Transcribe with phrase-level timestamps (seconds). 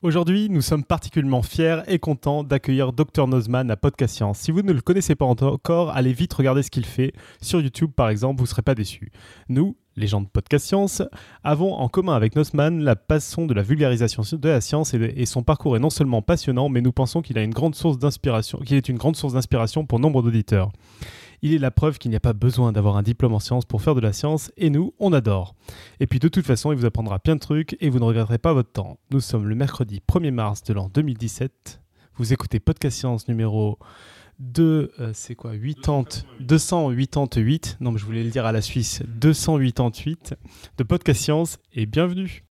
[0.00, 4.38] Aujourd'hui, nous sommes particulièrement fiers et contents d'accueillir Dr Nozman à Podcast Science.
[4.38, 7.12] Si vous ne le connaissez pas encore, allez vite regarder ce qu'il fait.
[7.42, 9.10] Sur YouTube, par exemple, vous ne serez pas déçus.
[9.48, 11.02] Nous, les gens de Podcast Science,
[11.42, 15.26] avons en commun avec Nozman la passion de la vulgarisation de la science et, et
[15.26, 18.60] son parcours est non seulement passionnant, mais nous pensons qu'il a une grande source d'inspiration,
[18.60, 20.70] qu'il est une grande source d'inspiration pour nombre d'auditeurs.
[21.42, 23.82] Il est la preuve qu'il n'y a pas besoin d'avoir un diplôme en sciences pour
[23.82, 25.54] faire de la science, et nous, on adore.
[26.00, 28.38] Et puis de toute façon, il vous apprendra plein de trucs et vous ne regretterez
[28.38, 28.98] pas votre temps.
[29.10, 31.80] Nous sommes le mercredi 1er mars de l'an 2017.
[32.16, 33.78] Vous écoutez Podcast Science numéro
[34.40, 39.02] 2, euh, c'est quoi 80, 288, non mais je voulais le dire à la Suisse,
[39.06, 40.34] 288
[40.78, 42.47] de Podcast Science et bienvenue.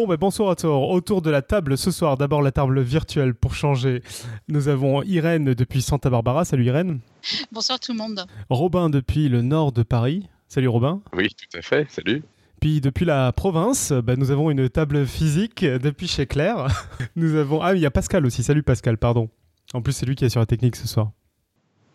[0.00, 0.66] Bon, ben bonsoir à tous.
[0.66, 4.02] Autour de la table ce soir, d'abord la table virtuelle pour changer.
[4.48, 6.46] Nous avons Irène depuis Santa Barbara.
[6.46, 7.00] Salut Irène.
[7.52, 8.24] Bonsoir tout le monde.
[8.48, 10.26] Robin depuis le nord de Paris.
[10.48, 11.02] Salut Robin.
[11.12, 11.86] Oui, tout à fait.
[11.90, 12.22] Salut.
[12.62, 16.68] Puis depuis la province, bah, nous avons une table physique depuis chez Claire.
[17.14, 18.42] nous avons ah il y a Pascal aussi.
[18.42, 19.28] Salut Pascal, pardon.
[19.74, 21.10] En plus c'est lui qui est sur la technique ce soir.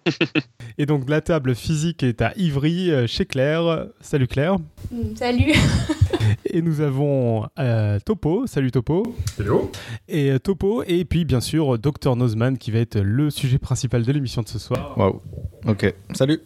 [0.78, 3.88] Et donc la table physique est à Ivry euh, chez Claire.
[4.00, 4.58] Salut Claire.
[4.92, 5.54] Mm, salut.
[6.46, 8.48] Et nous avons euh, Topo.
[8.48, 9.04] Salut Topo.
[9.40, 9.72] Hello.
[10.08, 10.84] Et euh, Topo.
[10.84, 14.48] Et puis bien sûr Dr Nozman qui va être le sujet principal de l'émission de
[14.48, 14.98] ce soir.
[14.98, 15.22] Waouh.
[15.68, 15.94] Ok.
[16.14, 16.40] Salut.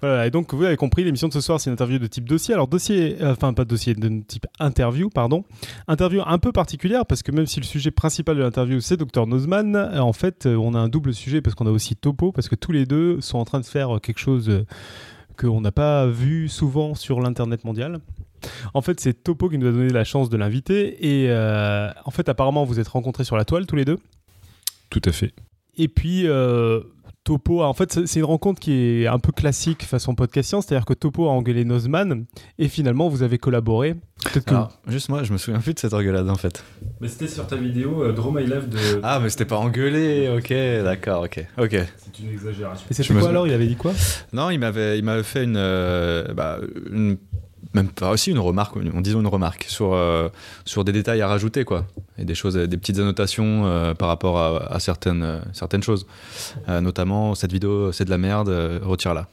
[0.00, 2.26] Voilà, et donc vous avez compris, l'émission de ce soir, c'est une interview de type
[2.26, 2.54] dossier.
[2.54, 5.44] Alors dossier, euh, enfin pas dossier, de type interview, pardon.
[5.86, 9.26] Interview un peu particulière parce que même si le sujet principal de l'interview c'est Dr
[9.26, 12.54] Nozman, en fait on a un double sujet parce qu'on a aussi Topo, parce que
[12.54, 14.64] tous les deux sont en train de faire quelque chose
[15.36, 18.00] qu'on n'a pas vu souvent sur l'internet mondial.
[18.74, 22.10] En fait, c'est Topo qui nous a donné la chance de l'inviter et euh, en
[22.10, 23.98] fait apparemment vous êtes rencontrés sur la toile tous les deux.
[24.90, 25.32] Tout à fait.
[25.76, 26.80] Et puis, euh,
[27.22, 30.66] Topo, a- en fait, c'est une rencontre qui est un peu classique façon podcast science,
[30.66, 32.24] c'est-à-dire que Topo a engueulé Nozman
[32.58, 33.94] et finalement vous avez collaboré.
[34.24, 34.50] Peut-être que.
[34.54, 36.64] Alors, juste moi, je me souviens plus de cette engueulade en fait.
[37.00, 38.78] Mais c'était sur ta vidéo euh, Draw My Life de.
[39.02, 40.28] Ah, mais c'était pas engueulé.
[40.36, 40.48] Ok,
[40.82, 41.76] d'accord, ok, ok.
[41.98, 42.86] C'est une exagération.
[42.90, 43.92] Et c'était me quoi sou- alors Il avait dit quoi?
[44.32, 46.58] Non, il m'avait, il m'avait fait une, euh, bah,
[46.90, 47.16] une-
[47.74, 50.28] même pas aussi une remarque, on disons une remarque sur euh,
[50.64, 51.86] sur des détails à rajouter quoi,
[52.18, 56.06] et des choses, des petites annotations euh, par rapport à, à certaines euh, certaines choses,
[56.68, 59.28] Euh, notamment cette vidéo c'est de la merde, euh, retire-la.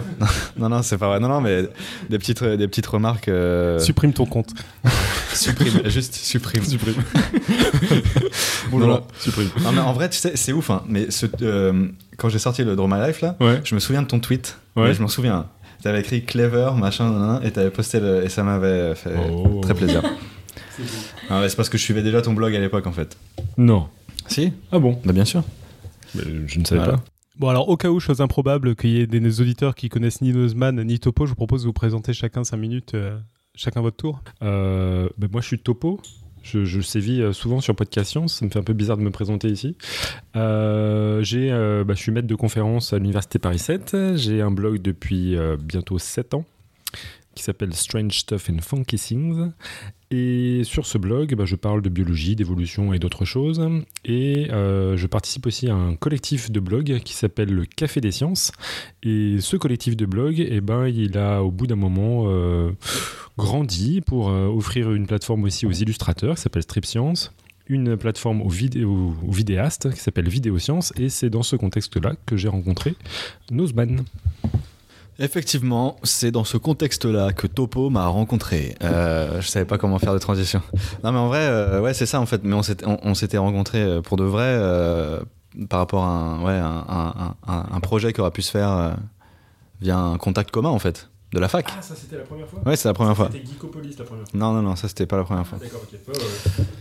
[0.56, 1.68] non non c'est pas vrai, non non mais
[2.08, 3.28] des petites des petites remarques.
[3.28, 4.50] euh, Supprime ton compte.
[5.34, 6.64] supprime, juste supprime.
[6.64, 6.94] Supprime.
[8.72, 9.06] Non, non.
[9.20, 9.50] supprime.
[9.62, 10.70] Non, mais en vrai, tu sais, c'est ouf.
[10.70, 10.82] Hein.
[10.88, 13.60] Mais ce, euh, quand j'ai sorti le Draw My Life, là, Ouais.
[13.62, 14.58] je me souviens de ton tweet.
[14.74, 14.88] Ouais.
[14.88, 15.46] Mais je m'en souviens.
[15.84, 18.24] T'avais écrit clever, machin, nan, nan, et t'avais posté le.
[18.24, 19.60] Et ça m'avait fait Oh.
[19.62, 20.02] très plaisir.
[21.30, 23.16] Ah c'est parce que je suivais déjà ton blog à l'époque, en fait.
[23.58, 23.88] Non.
[24.26, 24.52] Si?
[24.72, 24.98] Ah bon?
[25.04, 25.42] Bah, bien sûr.
[26.14, 26.96] Mais Je ne savais Voilà.
[26.98, 27.04] pas.
[27.38, 30.32] Bon alors au cas où, chose improbable, qu'il y ait des auditeurs qui connaissent ni
[30.32, 33.18] Nozman ni Topo, je vous propose de vous présenter chacun 5 minutes, euh,
[33.54, 34.22] chacun votre tour.
[34.42, 36.00] Euh, ben moi, je suis Topo.
[36.44, 38.34] Je, sévis euh, souvent sur Podcast Science.
[38.34, 39.76] Ça me fait un peu bizarre de me présenter ici.
[40.36, 44.16] Euh, euh, bah, je suis maître de conférence à l'Université Paris 7.
[44.16, 46.44] J'ai un blog depuis bientôt 7 ans
[47.34, 49.50] qui s'appelle Strange Stuff and Funky Things.
[50.10, 53.68] Et sur ce blog, bah, je parle de biologie, d'évolution et d'autres choses.
[54.04, 58.12] Et euh, je participe aussi à un collectif de blog qui s'appelle le Café des
[58.12, 58.52] Sciences.
[59.02, 62.70] Et ce collectif de blog, eh ben, il a au bout d'un moment euh,
[63.36, 67.32] grandi pour euh, offrir une plateforme aussi aux illustrateurs qui s'appelle Strip Science
[67.66, 72.48] une plateforme aux, vidéastes qui s'appelle Vidéo Science et c'est dans ce contexte-là que j'ai
[72.48, 72.94] rencontré
[73.50, 74.04] Nozman.
[75.18, 78.74] Effectivement, c'est dans ce contexte-là que Topo m'a rencontré.
[78.82, 80.60] Euh, je savais pas comment faire de transition.
[81.04, 82.40] Non, mais en vrai, euh, ouais, c'est ça en fait.
[82.42, 85.20] Mais on s'était, on, on s'était rencontrés euh, pour de vrai euh,
[85.68, 88.70] par rapport à un, ouais, un, un- un- un projet qui aurait pu se faire
[88.72, 88.90] euh,
[89.80, 91.66] via un contact commun en fait, de la fac.
[91.78, 93.28] Ah, ça c'était la première fois Ouais, c'est la première fois.
[93.32, 94.36] C'était Geekopolis la première fois.
[94.38, 95.58] Non, non, non, ça c'était pas la première fois.
[95.62, 95.82] D'accord,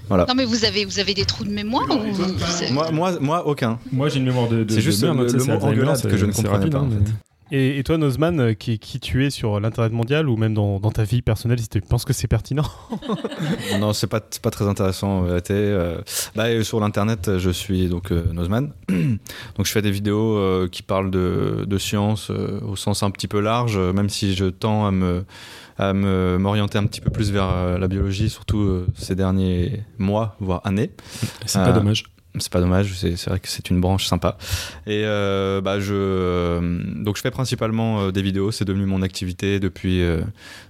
[0.09, 0.27] ok.
[0.27, 3.11] Non mais vous avez vous avez des trous de mémoire ou vous- c'est- Moi, moi,
[3.19, 3.77] moi aucun.
[3.91, 4.63] Moi j'ai une mémoire de.
[4.63, 5.23] de- C'est juste de le- mot
[5.65, 7.11] engueulade que je ne rapide, pas, en hein, fait.
[7.55, 10.79] Et, et toi Nozman, euh, qui, qui tu es sur l'internet mondial ou même dans,
[10.79, 12.65] dans ta vie personnelle, si tu penses que c'est pertinent
[13.79, 15.53] non, c'est pas, pas très intéressant en vérité.
[15.53, 16.01] Euh,
[16.35, 18.71] bah, et sur l'internet, je suis donc euh, Nozman.
[18.89, 23.11] donc je fais des vidéos euh, qui parlent de, de science euh, au sens un
[23.11, 25.23] petit peu large, même si je tends à me
[25.79, 30.91] à m'orienter un petit peu plus vers la biologie, surtout ces derniers mois, voire années.
[31.47, 32.03] C'est Euh, pas dommage.
[32.39, 34.37] C'est pas dommage, c'est vrai que c'est une branche sympa.
[34.87, 39.59] Et euh, bah, je, donc je fais principalement euh, des vidéos, c'est devenu mon activité
[39.59, 40.21] depuis, euh,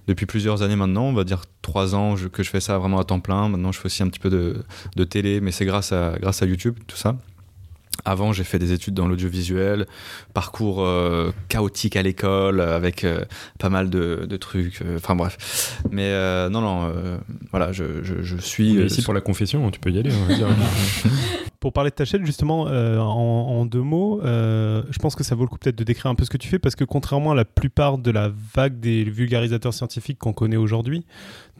[0.06, 3.04] depuis plusieurs années maintenant, on va dire trois ans que je fais ça vraiment à
[3.04, 3.48] temps plein.
[3.48, 4.56] Maintenant je fais aussi un petit peu de,
[4.96, 7.16] de télé, mais c'est grâce à, grâce à YouTube, tout ça.
[8.04, 9.86] Avant, j'ai fait des études dans l'audiovisuel,
[10.34, 13.24] parcours euh, chaotique à l'école, avec euh,
[13.58, 14.82] pas mal de, de trucs.
[14.82, 15.80] euh, Enfin bref.
[15.90, 17.16] Mais euh, non, non, euh,
[17.50, 18.76] voilà, je, je, je suis.
[18.78, 20.10] Euh, ici pour la confession, tu peux y aller.
[20.12, 20.48] on va dire.
[21.60, 25.24] Pour parler de ta chaîne, justement, euh, en, en deux mots, euh, je pense que
[25.24, 26.84] ça vaut le coup peut-être de décrire un peu ce que tu fais, parce que
[26.84, 31.06] contrairement à la plupart de la vague des vulgarisateurs scientifiques qu'on connaît aujourd'hui,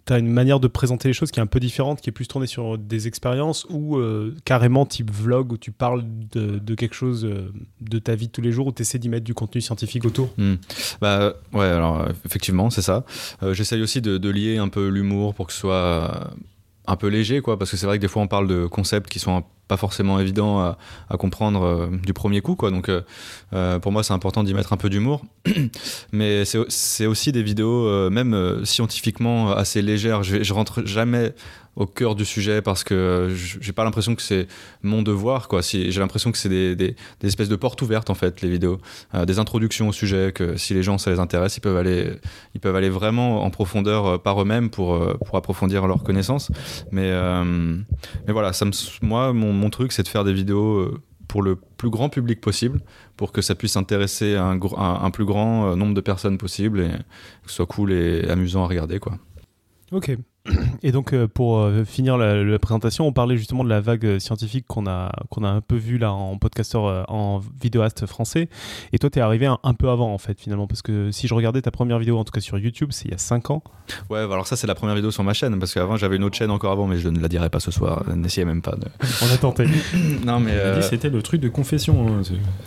[0.06, 2.12] tu as une manière de présenter les choses qui est un peu différente, qui est
[2.12, 6.94] plus tournée sur des expériences ou euh, carrément type vlog où tu parles de, quelque
[6.94, 9.34] chose euh, de ta vie de tous les jours, où tu essaies d'y mettre du
[9.34, 10.30] contenu scientifique autour?
[10.36, 10.56] Hmm.
[11.00, 13.04] Bah ouais, alors euh, effectivement, c'est ça.
[13.42, 16.08] Euh, J'essaye aussi de, lier un peu l'humour pour que ce soit euh,
[16.86, 19.08] un peu léger, quoi, parce que c'est vrai que des fois on parle de concepts
[19.08, 22.70] qui sont pas forcément évidents à, comprendre euh, du premier coup, quoi.
[22.70, 23.02] Donc euh,
[23.52, 25.24] euh, pour moi, c'est important d'y mettre un peu d'humour.
[26.12, 30.22] Mais c'est aussi des vidéos, même scientifiquement, assez légères.
[30.22, 31.34] Je, je rentre jamais
[31.76, 34.46] au cœur du sujet parce que j'ai pas l'impression que c'est
[34.82, 35.48] mon devoir.
[35.60, 38.78] Si, j'ai l'impression que c'est des, des, espèces de portes ouvertes, en fait, les vidéos.
[39.26, 42.12] Des introductions au sujet, que si les gens, ça les intéresse, ils peuvent aller,
[42.54, 46.52] ils peuvent aller vraiment en profondeur par eux-mêmes pour, pour approfondir leurs connaissances.
[46.92, 47.12] Mais,
[48.26, 48.70] mais voilà, ça me,
[49.02, 52.40] moi, mon, mon truc, c'est de faire des vidéos euh, pour le plus grand public
[52.40, 52.80] possible,
[53.16, 54.58] pour que ça puisse intéresser un,
[55.10, 58.66] plus grand euh, nombre de personnes possible et que ce soit cool et amusant à
[58.66, 59.18] regarder, quoi.
[59.92, 60.16] Ok.
[60.82, 64.04] Et donc, euh, pour euh, finir la, la présentation, on parlait justement de la vague
[64.04, 68.50] euh, scientifique qu'on a, qu'on a un peu vue là en podcasteur, en vidéaste français.
[68.92, 70.66] Et toi, tu es arrivé un, un peu avant, en fait, finalement.
[70.66, 73.10] Parce que si je regardais ta première vidéo, en tout cas sur YouTube, c'est il
[73.12, 73.62] y a 5 ans.
[74.10, 76.36] Ouais, alors ça, c'est la première vidéo sur ma chaîne, parce qu'avant, j'avais une autre
[76.36, 78.04] chaîne encore avant, mais je ne la dirai pas ce soir.
[78.14, 78.86] N'essayez même pas de.
[79.22, 79.64] On a tenté.
[80.26, 80.52] non, mais.
[80.52, 82.06] Euh, c'était le truc de confession.
[82.18, 82.22] hein,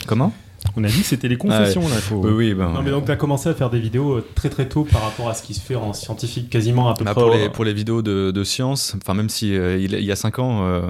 [0.07, 0.33] Comment?
[0.75, 1.95] On a dit que c'était les confessions là.
[1.95, 2.17] Faut...
[2.17, 2.69] Oui, oui, ben.
[2.71, 5.01] non, mais donc, tu as commencé à faire des vidéos euh, très très tôt par
[5.01, 7.23] rapport à ce qui se fait en scientifique, quasiment à peu Bah, près.
[7.23, 10.11] pour, les, pour les vidéos de, de science, enfin même si euh, il, il y
[10.11, 10.81] a 5 ans, euh,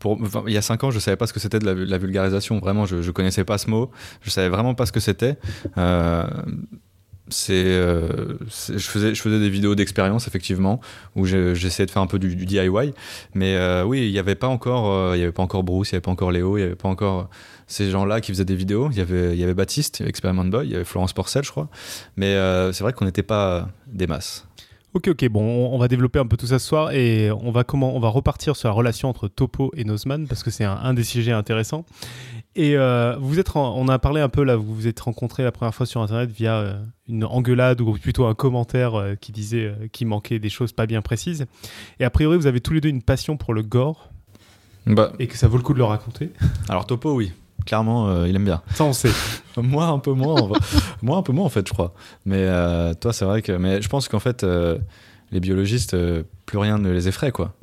[0.00, 1.74] pour, enfin, il y a 5 ans, je savais pas ce que c'était de la,
[1.74, 2.58] la vulgarisation.
[2.58, 3.90] Vraiment, je, je connaissais pas ce mot.
[4.22, 5.36] Je savais vraiment pas ce que c'était.
[5.78, 6.24] Euh,
[7.32, 8.08] c'est, euh,
[8.48, 10.80] je faisais, je faisais des vidéos d'expérience effectivement
[11.14, 12.92] où je- j'essayais de faire un peu du, du DIY.
[13.34, 15.90] Mais euh, oui, il y avait pas encore, euh, il y avait pas encore Bruce,
[15.90, 17.30] il y avait pas encore Léo, il y avait pas encore
[17.70, 18.88] ces gens-là qui faisaient des vidéos.
[18.90, 20.84] Il y avait, il y avait Baptiste, il y avait Experiment Boy, il y avait
[20.84, 21.68] Florence Porcel, je crois.
[22.16, 24.46] Mais euh, c'est vrai qu'on n'était pas des masses.
[24.92, 27.62] Ok, ok, bon, on, va développer un peu tout ça ce soir et on va,
[27.62, 30.76] comment, on va repartir sur la relation entre Topo et Nozman parce que c'est un,
[30.82, 31.84] un des sujets intéressants.
[32.56, 35.52] Et euh, vous êtes, on a parlé un peu là, vous vous êtes rencontrés la
[35.52, 39.72] première fois sur Internet via euh, une engueulade ou plutôt un commentaire euh, qui disait
[39.92, 41.46] qu'il manquait des choses pas bien précises.
[42.00, 44.10] Et a priori, vous avez tous les deux une passion pour le gore
[44.86, 46.32] Bah, et que ça vaut le coup de le raconter.
[46.68, 47.32] Alors Topo, oui.
[47.66, 48.62] Clairement, euh, il aime bien.
[48.74, 49.10] Ça, on sait.
[49.56, 50.36] Moi, un peu moins.
[51.02, 51.94] Moi, un peu moins, en fait, je crois.
[52.24, 53.52] Mais euh, toi, c'est vrai que...
[53.52, 54.78] Mais je pense qu'en fait, euh,
[55.30, 57.54] les biologistes, euh, plus rien ne les effraie, quoi.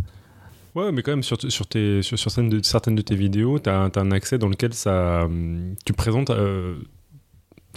[0.76, 3.60] Ouais, mais quand même, sur, sur, tes, sur, sur certaines, de, certaines de tes vidéos,
[3.60, 6.32] tu as, un accès dans lequel ça, hum, tu présentes.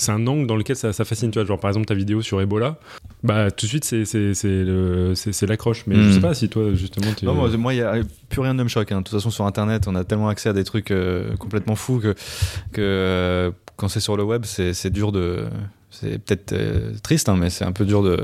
[0.01, 1.31] C'est un angle dans lequel ça, ça fascine.
[1.31, 2.79] Tu vois, genre par exemple ta vidéo sur Ebola,
[3.23, 5.85] bah tout de suite c'est l'accroche.
[5.87, 6.13] Mais je Mm.
[6.13, 7.25] sais pas si toi justement tu.
[7.27, 7.95] Non, moi, moi, y a
[8.29, 8.91] plus rien ne me choque.
[8.93, 8.99] hein.
[8.99, 12.01] De toute façon, sur Internet, on a tellement accès à des trucs euh, complètement fous
[12.01, 12.15] que,
[12.73, 15.45] que euh, quand c'est sur le web, c'est dur de...
[15.93, 18.23] C'est peut-être euh, triste, hein, mais c'est un peu dur de,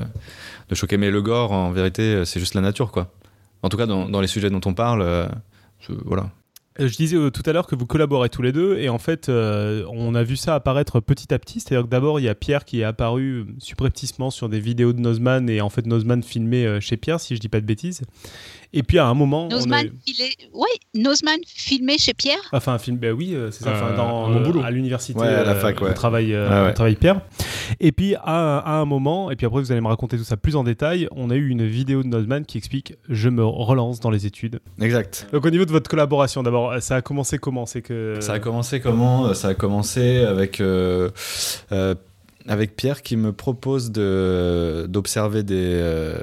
[0.68, 0.96] de choquer.
[0.98, 3.12] Mais le gore, en vérité, c'est juste la nature, quoi.
[3.62, 5.26] En tout cas, dans, dans les sujets dont on parle, euh,
[5.80, 6.30] je- voilà.
[6.80, 8.98] Euh, Je disais euh, tout à l'heure que vous collaborez tous les deux et en
[8.98, 11.60] fait euh, on a vu ça apparaître petit à petit.
[11.60, 15.00] C'est-à-dire que d'abord il y a Pierre qui est apparu subrepticement sur des vidéos de
[15.00, 18.02] Nozman et en fait Nozman filmé chez Pierre si je dis pas de bêtises.
[18.72, 20.48] Et puis à un moment, on Nozman, est...
[20.54, 22.38] ouais, Nozman filmé chez Pierre.
[22.52, 24.60] enfin un film, bah oui euh, c'est ça, enfin, Euh, dans, mon boulot.
[24.64, 25.90] à l'université, Ouais, à la euh, fac, ouais.
[25.90, 26.70] où travaille, euh, Ah ouais.
[26.70, 27.20] où travaille Pierre.
[27.80, 30.24] Et puis à, un- à un moment, et puis après vous allez me raconter tout
[30.24, 33.44] ça plus en détail, on a eu une vidéo de Nozman qui explique je me
[33.44, 34.60] relance dans les études.
[34.80, 35.26] Exact.
[35.32, 37.66] Donc au niveau de votre collaboration, d'abord ça a commencé comment?
[37.66, 39.32] C'est que Ça a commencé comment?
[39.34, 41.10] Ça a commencé avec, euh,
[41.72, 41.94] euh,
[42.48, 45.54] avec Pierre qui me propose de, d'observer des.
[45.56, 46.18] euh,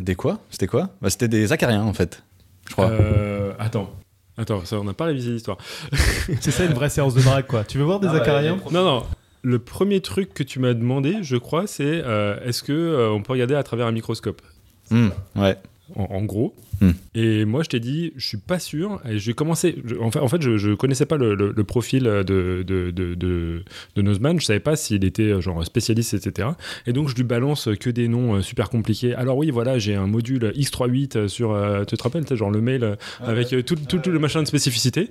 [0.00, 0.38] des quoi?
[0.50, 0.90] C'était quoi?
[1.00, 2.22] Bah, C'était des acariens en fait,
[2.68, 2.90] je crois.
[2.90, 3.90] Euh, attends.
[4.38, 5.56] Attends, ça, on n'a pas révisé l'histoire.
[6.40, 7.64] c'est ça une vraie séance de drague quoi.
[7.64, 8.58] Tu veux voir des Ah ouais, acariens?
[8.70, 9.06] Non, non.
[9.42, 13.22] Le premier truc que tu m'as demandé, je crois, c'est euh, est-ce que euh, on
[13.22, 14.42] peut regarder à travers un microscope?
[14.90, 15.56] Hmm, ouais.
[15.94, 16.54] En, en gros.
[16.80, 16.90] Hmm.
[17.14, 19.00] Et moi, je t'ai dit, je suis pas sûr.
[19.08, 19.76] Et j'ai commencé.
[19.84, 22.22] je- en fait, en fait je, je connaissais pas le, le- le profil de,
[22.66, 23.62] de, de, de,
[23.94, 24.38] de Nozman.
[24.40, 26.48] Je savais pas s'il était euh, genre spécialiste, etc.
[26.86, 29.14] Et donc, je lui balance que des noms euh, super compliqués.
[29.14, 31.52] Alors, oui, voilà, j'ai un module X38 sur.
[31.52, 34.42] euh, tu te rappelles, genre le mail euh, avec euh, tout, tout, tout le machin
[34.42, 35.08] de spécificité.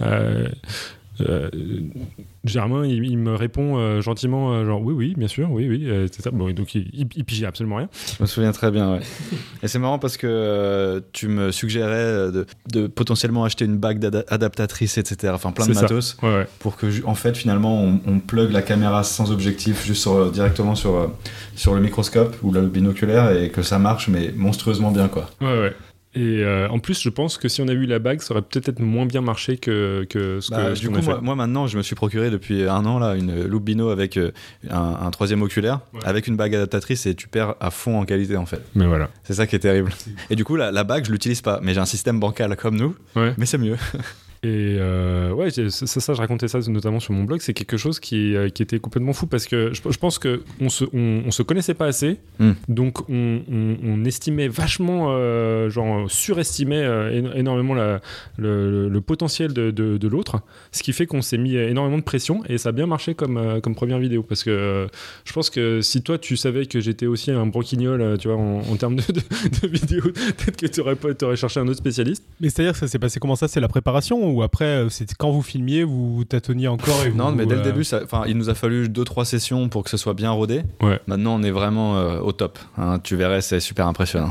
[0.00, 0.48] Euh,
[1.28, 1.48] euh,
[2.44, 5.84] Germain, il, il me répond euh, gentiment, euh, genre oui, oui, bien sûr, oui, oui,
[5.88, 6.30] euh, etc.
[6.32, 7.88] Bon, et donc il, il, il pigeait absolument rien.
[8.18, 9.00] Je me souviens très bien, ouais.
[9.62, 13.76] Et c'est marrant parce que euh, tu me suggérais euh, de, de potentiellement acheter une
[13.78, 15.32] bague d'ada- adaptatrice, etc.
[15.36, 16.16] Enfin, plein de matos.
[16.22, 16.46] Ouais, ouais.
[16.58, 20.30] Pour que, en fait, finalement, on, on plug la caméra sans objectif juste sur, euh,
[20.30, 21.06] directement sur, euh,
[21.54, 25.30] sur le microscope ou le binoculaire et que ça marche, mais monstrueusement bien, quoi.
[25.40, 25.72] Ouais, ouais.
[26.14, 28.42] Et euh, en plus, je pense que si on a eu la bague, ça aurait
[28.42, 31.06] peut-être moins bien marché que, que ce Bah, que du coup, a fait.
[31.06, 34.18] moi, moi, maintenant, je me suis procuré depuis un an là une loupe bino avec
[34.18, 34.30] euh,
[34.68, 36.00] un, un troisième oculaire, Ouais.
[36.04, 38.60] avec une bague adaptatrice et tu perds à fond en qualité en fait.
[38.74, 39.08] Mais voilà.
[39.24, 39.90] C'est ça qui est terrible.
[40.28, 42.76] Et du coup, la, la bague, je l'utilise pas, mais j'ai un système bancal comme
[42.76, 43.32] nous, Ouais.
[43.38, 43.76] mais c'est mieux.
[44.44, 47.40] Et euh, ouais, ça, ça, ça, je racontais ça notamment sur mon blog.
[47.42, 50.42] C'est quelque chose qui, euh, qui était complètement fou parce que je, je pense que
[50.60, 52.52] on se, on, on se connaissait pas assez, Hmm.
[52.68, 58.00] donc on, on- on estimait vachement, euh, genre surestimait euh, éno- énormément la-
[58.36, 60.40] le, potentiel de, de- de l'autre,
[60.72, 63.36] ce qui fait qu'on s'est mis énormément de pression et ça a bien marché comme,
[63.36, 64.86] euh, comme première vidéo parce que euh,
[65.24, 68.36] je pense que si toi tu savais que j'étais aussi un broquignol, euh, tu vois,
[68.38, 69.20] en, en termes de, de,
[69.62, 72.24] de vidéos, peut-être que tu aurais, t'aurais cherché un autre spécialiste.
[72.40, 73.46] Mais c'est-à-dire que ça s'est passé comment ça?
[73.46, 77.10] C'est la préparation ou après euh, c'était quand vous filmiez, vous vous tâtonniez encore et
[77.10, 79.84] vous, Non, mais dès le début, ça- enfin, il nous a fallu 2-3 sessions pour
[79.84, 80.62] que ce soit bien rodé.
[80.80, 80.98] Ouais.
[81.06, 82.58] Maintenant, on est vraiment euh, au top.
[82.78, 82.98] hein.
[83.02, 84.30] tu verrais, c'est super impressionnant.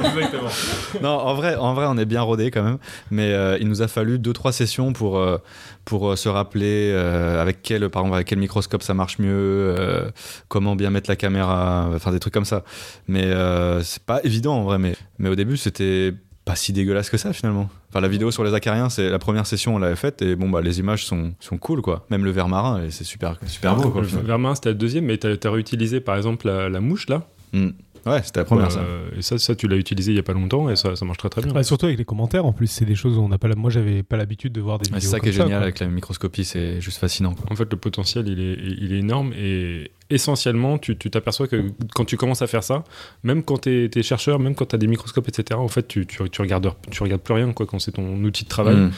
[0.00, 0.48] Exactement.
[1.02, 2.78] non, en vrai, en vrai, on est bien rodé quand même.
[3.10, 5.38] Mais euh, il nous a fallu 2-3 sessions pour, euh,
[5.84, 10.10] pour se rappeler euh, avec quel, par exemple, avec quel microscope ça marche mieux, euh,
[10.48, 12.62] comment bien mettre la caméra, enfin des trucs comme ça.
[13.06, 14.78] Mais euh, c'est pas évident en vrai.
[14.78, 16.12] Mais, mais au début, c'était
[16.48, 17.68] pas si dégueulasse que ça finalement.
[17.90, 20.48] Enfin, la vidéo sur les acariens, c'est la première session, on l'avait faite et bon,
[20.48, 22.06] bah, les images sont, sont cool quoi.
[22.10, 24.00] Même le verre marin, c'est super, super beau quoi.
[24.00, 24.24] Le final.
[24.24, 27.26] Vermin, c'était le deuxième, mais t'as as réutilisé par exemple la, la mouche là?
[27.52, 27.68] Mm.
[28.06, 28.80] Ouais, c'était la première ça.
[28.80, 31.04] Euh, et ça, ça tu l'as utilisé il y a pas longtemps et ça, ça
[31.04, 31.52] marche très très bien.
[31.52, 33.54] Ouais, surtout avec les commentaires en plus, c'est des choses où on n'a pas la...
[33.54, 35.00] moi j'avais pas l'habitude de voir des vidéos.
[35.00, 35.58] c'est ça qui est génial quoi.
[35.58, 37.34] avec la microscopie, c'est juste fascinant.
[37.34, 37.46] Quoi.
[37.50, 41.70] En fait, le potentiel, il est, il est énorme et essentiellement, tu tu t'aperçois que
[41.94, 42.84] quand tu commences à faire ça,
[43.22, 46.06] même quand tu es, chercheur, même quand tu as des microscopes, etc., en fait, tu,
[46.06, 48.76] tu, tu, regardes, tu regardes plus rien quoi, quand c'est ton outil de travail.
[48.76, 48.90] Mm.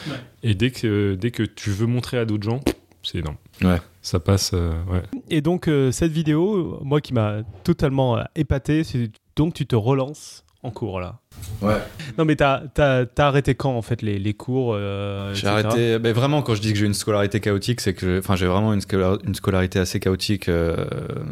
[0.43, 2.61] Et dès que, dès que tu veux montrer à d'autres gens,
[3.03, 3.37] c'est énorme.
[3.61, 3.77] Ouais.
[4.01, 4.51] Ça passe.
[4.53, 5.03] euh, ouais.
[5.29, 9.75] Et donc euh, cette vidéo, moi qui m'a totalement euh, épaté, c'est donc tu te
[9.75, 11.19] relances en cours là.
[11.61, 11.77] Ouais.
[12.17, 15.97] Non mais t'as as, arrêté quand en fait les, les cours euh, J'ai arrêté.
[15.99, 18.47] ben, vraiment, quand je dis que j'ai une scolarité chaotique, c'est que j'ai- enfin, j'ai
[18.47, 20.85] vraiment une, scola- une scolarité assez chaotique, euh,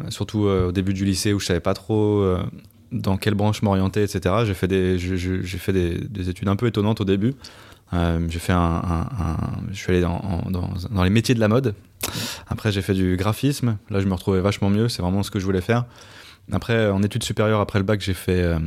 [0.08, 2.38] surtout euh, au début du lycée où je savais pas trop euh,
[2.92, 4.34] dans quelle branche m'orienter, etc.
[4.46, 7.34] J'ai fait des, je- je- j'ai fait des, des études un peu étonnantes au début.
[7.92, 9.06] Euh, j'ai fait un,
[9.70, 11.74] je suis allé dans, dans, les métiers de la mode.
[12.48, 13.76] Après, j'ai fait du graphisme.
[13.90, 14.88] Là, je me retrouvais vachement mieux.
[14.88, 15.84] C'est vraiment ce que je voulais faire.
[16.52, 18.58] Après, en études supérieures, après le bac, j'ai fait euh,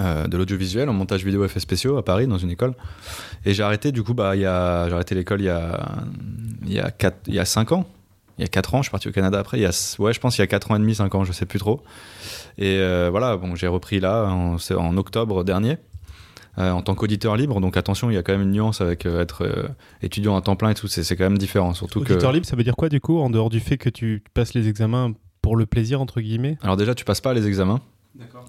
[0.00, 2.74] euh, de l'audiovisuel en montage vidéo effets spéciaux à Paris dans une école.
[3.44, 5.96] Et j'ai arrêté, du coup, bah, j'ai arrêté l'école il y a,
[6.66, 7.86] y a, quatre, y a 5 ans.
[8.38, 9.58] Il y a 4 ans, je suis parti au Canada après.
[9.98, 11.58] Ouais, je pense il y a 4 ans et demi, 5 ans, je sais plus
[11.58, 11.82] trop.
[12.56, 15.76] Et euh, voilà, bon, j'ai repris là en octobre dernier.
[16.58, 19.06] Euh, en tant qu'auditeur libre, donc attention, il y a quand même une nuance avec
[19.06, 19.68] euh, être euh,
[20.02, 21.74] étudiant à temps plein et tout, c'est, c'est quand même différent.
[21.74, 23.88] Surtout que, Auditeur libre, ça veut dire quoi du coup en dehors du fait que
[23.90, 26.58] tu passes les examens pour le plaisir entre guillemets?
[26.62, 27.80] Alors déjà, tu passes pas les examens.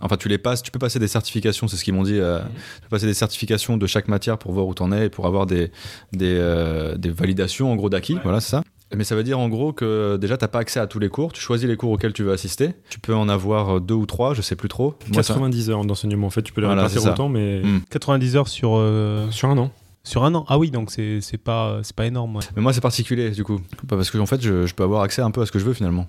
[0.01, 2.17] Enfin, tu les passes, tu peux passer des certifications, c'est ce qu'ils m'ont dit.
[2.19, 5.09] euh, Tu peux passer des certifications de chaque matière pour voir où t'en es et
[5.09, 5.71] pour avoir des,
[6.11, 8.17] des, euh, des validations en gros d'acquis.
[8.23, 8.63] Voilà, c'est ça.
[8.95, 11.31] Mais ça veut dire en gros que déjà t'as pas accès à tous les cours.
[11.33, 12.71] Tu choisis les cours auxquels tu veux assister.
[12.89, 14.95] Tu peux en avoir deux ou trois, je sais plus trop.
[15.13, 17.81] Moi, ça- 90 heures d'enseignement, en fait, tu peux les Voilà, répartir autant, mais Mm.
[17.89, 19.71] 90 heures sur euh, sur un an.
[20.03, 20.45] sur un an.
[20.49, 22.35] Ah oui, donc c'est c'est pas c'est pas énorme.
[22.35, 22.43] ouais.
[22.55, 25.03] Mais moi c'est particulier du coup, Pas parce que en fait je, je peux avoir
[25.03, 26.07] accès un peu à ce que je veux finalement.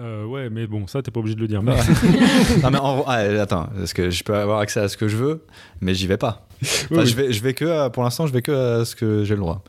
[0.00, 1.62] Euh, ouais, mais bon, ça, t'es pas obligé de le dire.
[1.62, 1.74] Mais...
[2.62, 5.16] non mais en, ah, attends, parce que je peux avoir accès à ce que je
[5.16, 5.44] veux,
[5.80, 6.46] mais j'y vais pas.
[6.62, 8.96] Enfin, Oui, je vais, je vais que, à- pour l'instant, je vais que à ce
[8.96, 9.62] que j'ai le droit.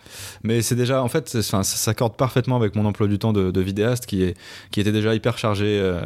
[0.44, 3.62] Mais c'est déjà, en fait, ça s'accorde parfaitement avec mon emploi du temps de, de
[3.62, 4.38] vidéaste qui est,
[4.72, 6.02] qui était déjà hyper chargé euh,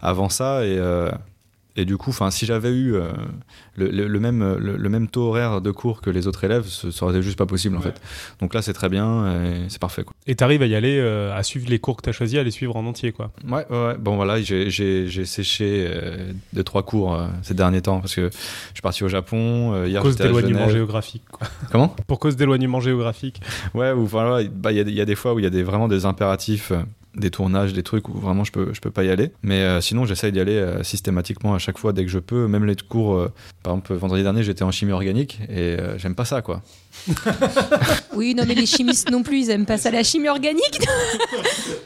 [0.00, 0.76] avant ça et.
[0.78, 1.10] euh,
[1.76, 3.08] et du coup, enfin, si j'avais eu euh,
[3.76, 6.64] le, le- le même, le, le même taux horaire de cours que les autres élèves,
[6.66, 8.00] ce été juste pas possible en fait.
[8.40, 9.24] Donc là, c'est très bien
[9.68, 10.04] c'est parfait.
[10.04, 10.12] Quoi.
[10.26, 12.50] Et t'arrives à y aller, euh, à suivre les cours que t'as choisis, à les
[12.50, 13.30] suivre en entier quoi.
[13.48, 13.64] Ouais.
[13.98, 14.68] Bon, voilà, j'ai-
[15.24, 18.36] séché euh, deux, trois cours euh, ces derniers temps parce que je
[18.74, 19.72] suis parti au Japon.
[19.74, 21.46] euh, hier, Pour cause d'éloignement géographique quoi.
[21.70, 21.88] Comment?
[22.06, 23.40] Pour cause d'éloignement géographique.
[23.74, 25.50] Ouais, ou voilà, bah, il y, a y a des fois où il y a
[25.50, 26.72] des, vraiment des impératifs.
[27.14, 29.32] Des tournages, des trucs où vraiment je peux, je peux pas y aller.
[29.42, 32.46] Mais euh, sinon, j'essaye d'y aller euh, systématiquement à chaque fois dès que je peux.
[32.46, 36.14] Même les cours, euh, par exemple, vendredi dernier, j'étais en chimie organique et euh, j'aime
[36.14, 36.62] pas ça, quoi.
[38.14, 40.80] Oui, non, mais les chimistes non plus, ils aiment pas ça, la chimie organique?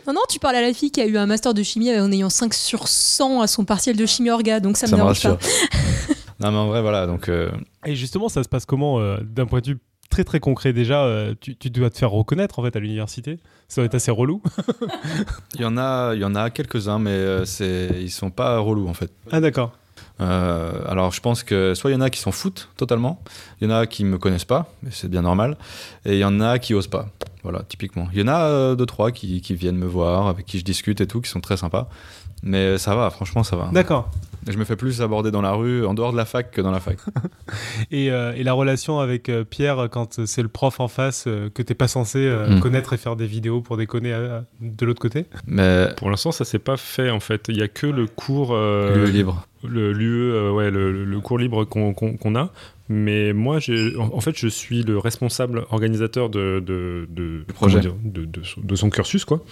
[0.06, 2.10] non, non, tu parles à la fille qui a eu un master de chimie en
[2.10, 5.22] ayant 5 sur 100 à son partiel de chimie orga, donc ça, Ça me dérange
[5.22, 5.34] pas.
[5.34, 5.50] rassure.
[6.40, 7.06] non, mais en vrai, voilà.
[7.06, 7.50] Donc, euh,
[7.84, 11.04] Et justement, ça se passe comment euh, d'un point de vue très très concret déjà
[11.04, 13.38] euh, tu, tu dois te faire reconnaître en fait à l'université.
[13.68, 14.42] Ça doit être assez relou.
[15.54, 18.58] il y en a, il y en a quelques-uns, mais euh, c'est, ils sont pas
[18.58, 19.10] relous en fait.
[19.30, 19.72] Ah d'accord.
[20.20, 23.22] Euh, alors je pense que soit il y en a qui s'en foutent totalement,
[23.60, 25.58] il y en a qui me connaissent pas, mais c'est bien normal,
[26.06, 27.08] et il y en a qui osent pas.
[27.42, 28.08] Voilà, typiquement.
[28.12, 30.64] Il y en a euh, deux trois qui, qui viennent me voir, avec qui je
[30.64, 31.88] discute et tout, qui sont très sympas.
[32.42, 33.70] Mais ça va, franchement ça va.
[33.72, 34.10] D'accord.
[34.48, 36.70] Je me fais plus aborder dans la rue, en dehors de la fac que dans
[36.70, 36.98] la fac.
[37.90, 41.48] Et, euh, et la relation avec euh, Pierre quand c'est le prof en face euh,
[41.52, 42.60] que t'es pas censé euh, Mm.
[42.60, 45.26] connaître et faire des vidéos pour déconner euh, de l'autre côté?
[45.46, 47.46] Mais Pour l'instant, ça s'est pas fait en fait.
[47.48, 49.46] Il y a que le cours euh, libre.
[49.64, 52.50] le euh, ouais, le, le cours libre qu'on a.
[52.88, 57.80] Mais moi, j'ai- en, en fait, je suis le responsable organisateur de, de, de, projet.
[57.80, 59.42] dire, de, de son, de son cursus, quoi.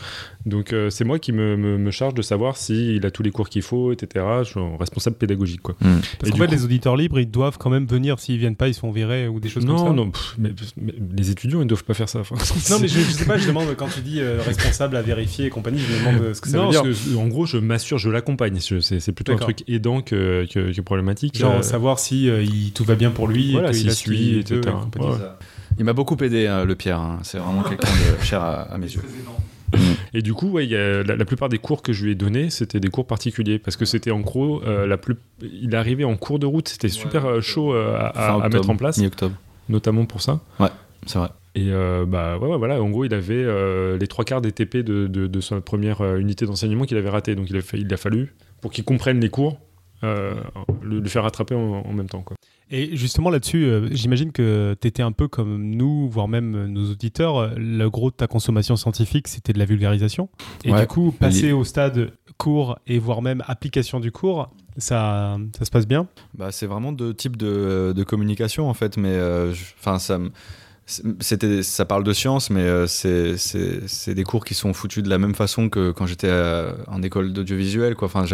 [0.47, 3.31] Donc, euh, c'est moi qui me, me, me charge de savoir s'il a tous les
[3.33, 4.25] cours qu'il faut, etc.
[4.45, 5.75] Je suis un responsable pédagogique, quoi.
[5.81, 5.99] Hmm.
[6.19, 8.19] Parce Et qu'en fait, coup- les auditeurs libres, ils doivent quand même venir.
[8.21, 9.85] S'ils viennent pas, ils sont virés ou des choses comme ça.
[9.85, 10.51] Non, non, mais,
[10.81, 12.21] mais les étudiants, ils doivent pas faire ça.
[12.21, 12.37] Enfin,
[12.71, 15.47] Non, mais je, je sais pas, je demande quand tu dis euh, responsable à vérifier
[15.47, 16.83] et compagnie, je me demande euh, ce que ça non, veut dire.
[16.83, 18.59] que, en gros, je m'assure, je l'accompagne.
[18.61, 21.37] C'est c'est plutôt un truc aidant que, que, que problématique.
[21.37, 24.39] Genre Euh, savoir si euh, il- tout va bien pour lui, Voilà, et qu'il suit,
[24.39, 24.61] etc.
[24.65, 25.01] et.
[25.01, 25.09] Ouais.
[25.79, 27.01] Il m'a beaucoup aidé, hein, le Pierre.
[27.01, 27.19] hein.
[27.23, 29.03] C'est vraiment quelqu'un de cher à, à mes yeux.
[30.13, 32.13] Et du coup, ouais, il y a- la, la plupart des cours que je lui
[32.13, 33.59] ai donnés, c'était des cours particuliers.
[33.59, 35.17] Parce que c'était en gros, euh, la plus...
[35.43, 38.77] il est arrivé en cours de route, c'était super euh, chaud euh, à, mettre en
[38.77, 39.35] place, Mi-octobre.
[39.69, 40.41] notamment pour ça.
[41.07, 41.29] C'est vrai.
[41.57, 44.51] Et euh, bah ouais, ouais, voilà, en gros, il avait euh, les trois quarts des
[44.53, 47.35] TP de, de, de sa première euh, unité d'enseignement qu'il avait raté.
[47.37, 49.59] Donc il a, fait, il a fallu, pour qu'il comprenne les cours,
[50.03, 50.35] euh,
[50.83, 52.23] le, le faire rattraper en, en même temps.
[52.23, 52.37] Quoi.
[52.71, 56.91] Et justement là-dessus, euh, j'imagine que tu étais un peu comme nous, voire même nos
[56.91, 57.53] auditeurs.
[57.57, 60.29] Le gros de ta consommation scientifique, c'était de la vulgarisation.
[60.65, 60.81] Et Ouais.
[60.81, 65.71] du coup, passer au stade cours et voire même application du cours, ça, ça se
[65.71, 66.09] passe bien?
[66.37, 70.31] Bah, c'est vraiment deux types de, de communication en fait, mais euh, enfin ça me-
[70.87, 75.17] c'était ça parle de science mais euh, c'est des cours qui sont foutus de la
[75.19, 76.31] même façon que quand j'étais
[76.89, 78.07] en école d'audiovisuel quoi.
[78.07, 78.25] Enfin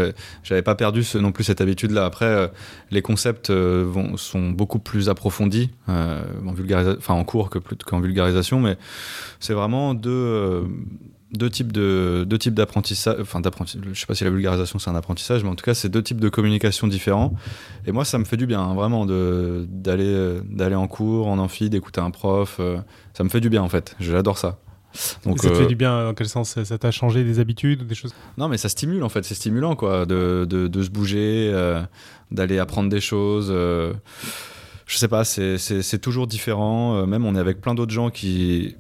[0.43, 2.49] j'avais pas perdu ce- non plus cette habitude là après euh,
[2.91, 6.55] les concepts euh, vont, sont beaucoup plus approfondis euh, en
[6.99, 8.77] enfin en cours que plus qu'en vulgarisation mais
[9.39, 10.63] c'est vraiment deux euh,
[11.33, 14.91] deux types de deux types d'apprentissage enfin d'apprentissage je sais pas si la vulgarisation c'est
[14.91, 17.35] un apprentissage mais en tout cas c'est deux types de communication différents.
[17.87, 21.29] Et moi ça me fait du bien hein, vraiment de d'aller euh, d'aller en cours
[21.29, 22.79] en amphi d'écouter un prof euh,
[23.15, 23.95] ça me fait du bien en fait.
[24.01, 24.59] J'adore ça.
[25.25, 26.61] Donc Ça te euh, fait du bien Dans quel sens?
[26.65, 28.13] Ça t'a changé des habitudes ou des choses?
[28.39, 31.81] Non mais ça stimule en fait c'est stimulant quoi de, de, de se bouger euh,
[32.33, 33.93] d'aller apprendre des choses euh,
[34.91, 36.97] je sais pas c'est toujours différent.
[36.97, 38.75] Euh, même on est avec plein d'autres gens qui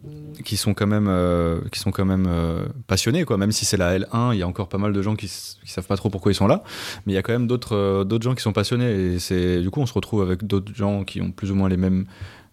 [0.44, 3.36] qui sont quand même euh, qui sont quand même euh, passionnés quoi.
[3.36, 5.70] Même si c'est la L1 il y a encore pas mal de gens qui, qui
[5.70, 6.64] savent pas trop pourquoi ils sont là.
[7.06, 9.18] Mais il y a quand même d'autres gens qui sont passionnés.
[9.30, 11.76] Et du coup on se retrouve avec d'autres gens qui ont plus ou moins les
[11.76, 12.06] mêmes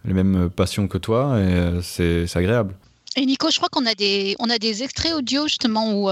[0.05, 1.39] les mêmes passions que toi.
[1.39, 2.75] Et c'est agréable.
[3.15, 6.09] Et Nico, je crois qu'on a a des extraits audio justement où,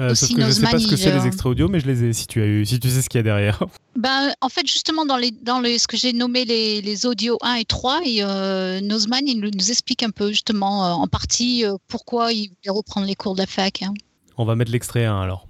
[0.00, 2.04] euh, Sauf que je sais pas ce que c'est les extraits audio, mais je les
[2.04, 2.12] ai.
[2.12, 3.62] Si tu as eu, si tu sais ce qu'il y a derrière.
[3.96, 7.38] ben, en fait, justement, dans, les, dans les, ce que j'ai nommé les, les audios
[7.42, 11.06] 1 et 3, et, euh, Nozman, il nous nous explique un peu justement euh, en
[11.06, 13.82] partie euh, pourquoi il voulait reprendre les cours de la fac.
[13.82, 13.94] hein.
[14.38, 15.46] On va mettre l'extrait 1 alors.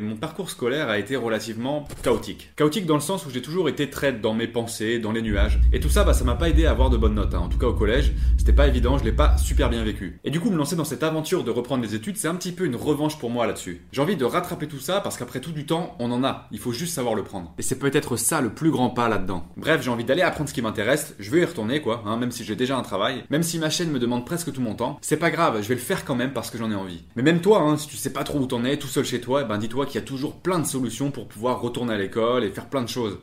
[0.00, 2.52] Mon parcours scolaire a été relativement chaotique.
[2.54, 5.58] Chaotique dans le sens où j'ai toujours été très dans mes pensées, dans les nuages.
[5.72, 7.34] Et tout ça, bah, ça m'a pas aidé à avoir de bonnes notes.
[7.34, 7.40] hein.
[7.40, 10.20] En tout cas au collège, c'était pas évident, je l'ai pas super bien vécu.
[10.22, 12.52] Et du coup, me lancer dans cette aventure de reprendre les études, c'est un petit
[12.52, 13.80] peu une revanche pour moi là-dessus.
[13.90, 16.46] J'ai envie de rattraper tout ça parce qu'après tout du temps, on en a.
[16.52, 17.52] Il faut juste savoir le prendre.
[17.58, 19.48] Et c'est peut-être ça le plus grand pas là-dedans.
[19.56, 21.16] Bref, j'ai envie d'aller apprendre ce qui m'intéresse.
[21.18, 23.24] Je veux y retourner, quoi, hein, même si j'ai déjà un travail.
[23.30, 24.96] Même si ma chaîne me demande presque tout mon temps.
[25.02, 27.02] C'est pas grave, je vais le faire quand même parce que j'en ai envie.
[27.16, 29.20] Mais même toi, hein, si tu sais pas trop où t'en es, tout seul chez
[29.20, 31.98] toi, eh ben dis-toi qu'il y a toujours plein de solutions pour pouvoir retourner à
[31.98, 33.18] l'école et faire plein de choses.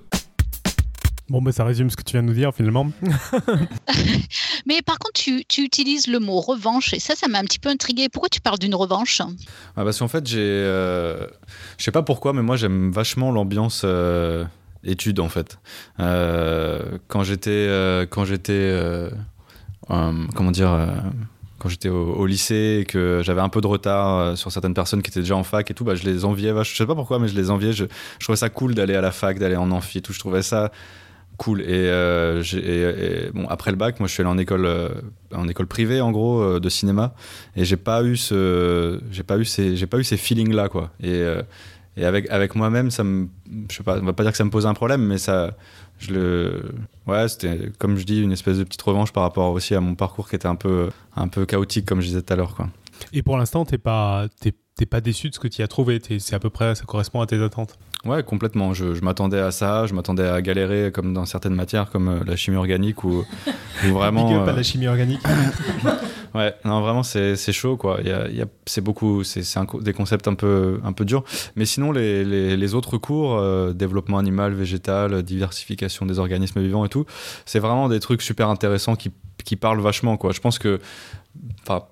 [1.28, 2.91] Bon, bah, ça résume ce que tu viens de nous dire finalement.
[4.67, 7.58] Mais par contre, tu, tu utilises le mot revanche, et ça, ça m'a un petit
[7.60, 8.10] peu intrigué.
[8.10, 9.21] Pourquoi tu parles d'une revanche?
[9.75, 10.38] Ah, parce qu'en fait, j'ai.
[10.39, 11.25] euh,
[11.78, 14.45] je sais pas pourquoi, mais moi, j'aime vachement l'ambiance euh,
[14.84, 15.58] études, en fait.
[15.99, 17.49] Euh, quand j'étais.
[17.51, 18.54] euh, quand j'étais.
[18.54, 19.10] euh,
[19.89, 20.88] euh, comment dire euh,
[21.65, 25.01] quand j'étais au, lycée et que j'avais un peu de retard euh, sur certaines personnes
[25.01, 26.51] qui étaient déjà en fac et tout, bah, je les enviais.
[26.51, 27.73] vache- Je sais pas pourquoi, mais je les enviais.
[27.73, 27.86] Je,
[28.19, 30.13] trouvais ça cool d'aller à la fac, d'aller en amphi et tout.
[30.13, 30.71] Je trouvais ça
[31.38, 31.62] cool.
[31.62, 32.43] Et, euh,
[33.34, 34.89] bon, après le bac, moi, je suis allé en école, euh,
[35.34, 37.15] en école privée, en gros, de cinéma,
[37.56, 40.69] et j'ai pas eu ce, j'ai pas eu ces, j'ai pas eu ces feelings là,
[40.69, 40.91] quoi.
[41.01, 41.23] Et,
[41.97, 43.28] et avec avec moi-même, ça me,
[43.71, 45.58] je sais pas, on va pas dire que ça me posait un problème, mais ça,
[45.97, 46.62] je le,
[47.08, 49.96] ouais, c'était comme je dis, une espèce de petite revanche par rapport aussi à mon
[49.96, 52.68] parcours qui était un peu, un peu chaotique, comme je disais tout à l'heure, quoi.
[53.13, 56.00] Et pour l'instant, t'es pas, t'es, t'es pas déçu de ce que tu as trouvé?
[56.00, 57.78] T'es- c'est à peu près, ça correspond à tes attentes?
[58.06, 58.74] Ouais, complètement.
[58.74, 62.20] Je, je m'attendais à ça, je m'attendais à galérer comme dans certaines matières, comme euh,
[62.26, 63.26] la chimie organique, où
[63.84, 64.28] vraiment.
[64.28, 65.22] Big up à euh, la chimie organique.
[66.36, 68.00] Ouais, non, vraiment, c'est chaud, quoi.
[68.02, 69.41] Il y a, il y a- c'est beaucoup, c'est
[69.82, 71.24] des concepts un peu, un peu durs.
[71.56, 76.84] Mais sinon, les, les, les autres cours, euh, développement animal, végétal, diversification des organismes vivants
[76.84, 77.06] et tout,
[77.45, 79.12] c'est vraiment des trucs super intéressants qui,
[79.45, 80.34] qui parlent vachement, quoi.
[80.34, 80.80] Je pense que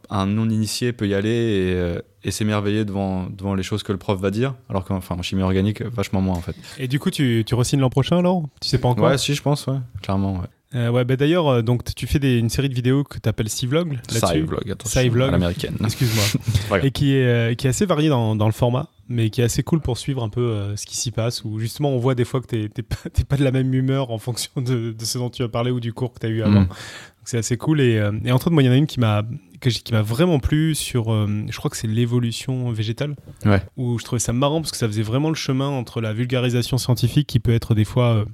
[0.09, 3.97] un non-initié peut y aller et, euh, et s'émerveiller devant, devant les choses que le
[3.97, 6.55] prof va dire, alors qu'en chimie organique, vachement moins, en fait.
[6.77, 9.05] Et du coup, tu, tu re-signes l'an prochain alors Tu sais pas encore?
[9.05, 10.47] Ouais, si, je pense, ouais, clairement, ouais.
[10.75, 13.29] Euh, ouais, bah d'ailleurs, euh, donc tu fais des- une série de vidéos que tu
[13.29, 13.99] appelles Vlog.
[14.09, 15.27] Sci-vlog, attention, Sci-vlog.
[15.29, 15.77] à l'américaine.
[15.83, 16.79] Excuse-moi.
[16.83, 19.43] et qui est, euh, qui est assez varié dans, dans le format, mais qui est
[19.43, 21.43] assez cool pour suivre un peu ce qui s'y passe.
[21.43, 23.71] Où justement, on voit des fois que t'es t'es pas, t'es pas de la même
[23.73, 26.25] humeur en fonction de, de ce dont tu as parlé ou du cours que tu
[26.25, 26.61] as eu avant.
[26.61, 26.67] Mm.
[26.67, 26.77] Donc
[27.25, 27.79] c'est assez cool.
[27.79, 29.23] Et, et entre autres, moi, il y en a une qui m'a
[29.61, 33.61] que j'ai- qui m'a vraiment plu sur, euh, je crois que c'est l'évolution végétale, Ouais.
[33.77, 36.77] où je trouvais ça marrant parce que ça faisait vraiment le chemin entre la vulgarisation
[36.77, 38.25] scientifique qui peut être des fois euh,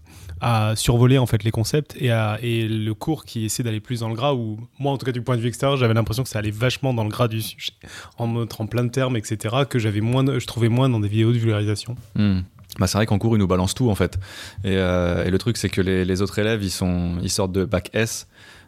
[0.42, 4.00] à survoler en fait les concepts et, à, et le cours qui essaie d'aller plus
[4.02, 6.24] dans le gras où moi en tout cas du point de vue extérieur j'avais l'impression
[6.24, 7.72] que ça allait vachement dans le gras du sujet
[8.18, 11.32] en montrant plein de termes etc que j'avais moins je trouvais moins dans des vidéos
[11.32, 12.42] de vulgarisation Hmm.
[12.78, 14.18] Bah, c'est vrai qu'en cours, ils nous balancent tout en fait.
[14.64, 18.28] Et, euh, le truc, c'est que les, autres élèves, sont, ils sortent de bac S,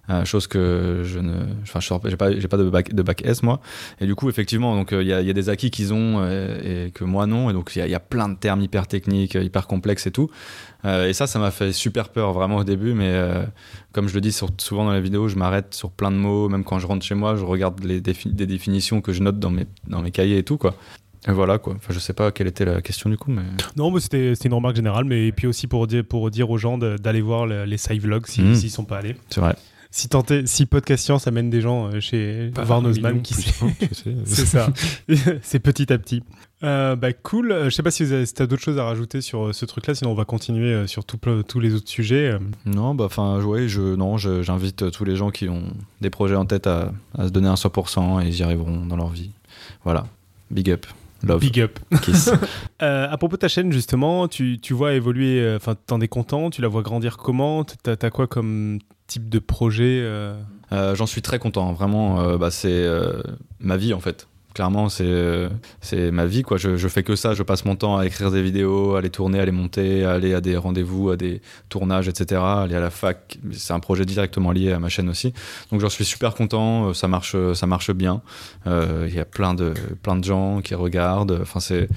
[0.09, 1.33] euh, chose que je ne.
[1.63, 3.61] Enfin, j'ai pas, j'ai pas de bac, de bac S moi.
[4.01, 6.17] Et du coup, effectivement, donc euh, il y, a, y a des acquis qu'ils ont
[6.19, 7.49] euh, et que moi non.
[7.49, 10.07] Et donc, il y, a- il y a plein de termes hyper techniques, hyper complexes
[10.07, 10.29] et tout.
[10.85, 12.93] Euh, et ça, ça m'a fait super peur vraiment au début.
[12.93, 13.13] Mais
[13.91, 16.49] comme je le dis sur- souvent dans les vidéos, je m'arrête sur plein de mots.
[16.49, 19.39] Même quand je rentre chez moi, je regarde les défi- des définitions que je note
[19.39, 20.75] dans mes, dans mes cahiers et tout quoi.
[21.27, 21.75] Et voilà quoi.
[21.75, 23.43] Enfin, je sais pas quelle était la question du coup, mais.
[23.75, 26.57] non mais c'était une remarque générale mais et puis aussi pour dire pour dire aux
[26.57, 28.55] gens d'aller voir le- les side vlogs s'ils Mhm.
[28.55, 29.55] s'ils sont pas allés C'est vrai.
[29.91, 32.49] Si tenté si podcast science amène des gens euh, chez
[32.81, 33.51] Nozman million qui tu
[34.25, 34.69] c'est ça
[35.41, 36.23] c'est petit à petit
[36.63, 39.53] Euh, bah cool Euh, je sais pas si si t'as d'autres choses à rajouter sur
[39.53, 43.05] ce truc là sinon on va continuer sur tout tous les autres sujets Non, bah
[43.05, 45.63] enfin, ouais, je, non, je- j'invite tous les gens qui ont
[46.01, 48.95] des projets en tête à, à se donner un 100% et ils y arriveront dans
[48.95, 49.31] leur vie.
[49.83, 50.05] Voilà.
[50.51, 50.85] Big up.
[51.23, 51.39] Love.
[51.39, 52.31] big up Kiss.
[52.81, 56.07] Euh, à propos de ta chaîne, justement, tu, tu vois évoluer, euh, enfin, t'en es
[56.07, 57.63] content, tu la vois grandir comment?
[57.63, 60.35] T'as quoi comme type de projet euh?
[60.71, 61.73] Euh, J'en suis très content.
[61.73, 62.87] Vraiment, bah, c'est
[63.59, 64.27] ma vie en fait.
[64.53, 65.47] Clairement, c'est euh,
[65.79, 66.57] c'est ma vie quoi.
[66.57, 67.33] Je, je fais que ça.
[67.33, 70.11] Je passe mon temps à écrire des vidéos, à les tourner, à les monter, à
[70.11, 72.41] aller à des rendez-vous, à des tournages, etc.
[72.43, 73.37] Aller à la fac.
[73.53, 75.33] C'est un projet directement lié à ma chaîne aussi.
[75.71, 76.89] Donc j'en suis super content.
[76.89, 78.21] Euh, Ça marche, ça marche bien.
[78.67, 81.39] Euh, Il y a plein de plein de gens qui regardent.
[81.41, 81.87] Enfin c'est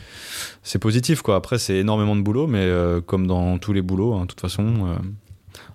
[0.63, 1.35] c'est positif quoi.
[1.37, 4.41] Après c'est énormément de boulot, mais euh, comme dans tous les boulots, hein, de toute
[4.41, 4.65] façon.
[4.87, 4.95] euh,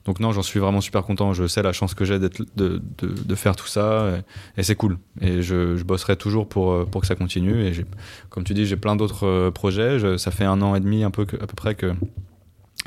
[0.10, 1.34] donc non, j'en suis vraiment super content.
[1.34, 4.10] Je sais la chance que j'ai d'être, de, de, de faire tout ça
[4.58, 4.98] et, et c'est cool.
[5.22, 7.64] Et je, je bosserai toujours pour, euh, pour que ça continue.
[7.68, 7.74] Et
[8.32, 10.00] comme tu dis, j'ai plein d'autres euh, projets.
[10.00, 11.94] Je- ça fait un an et demi un peu que- à peu près que,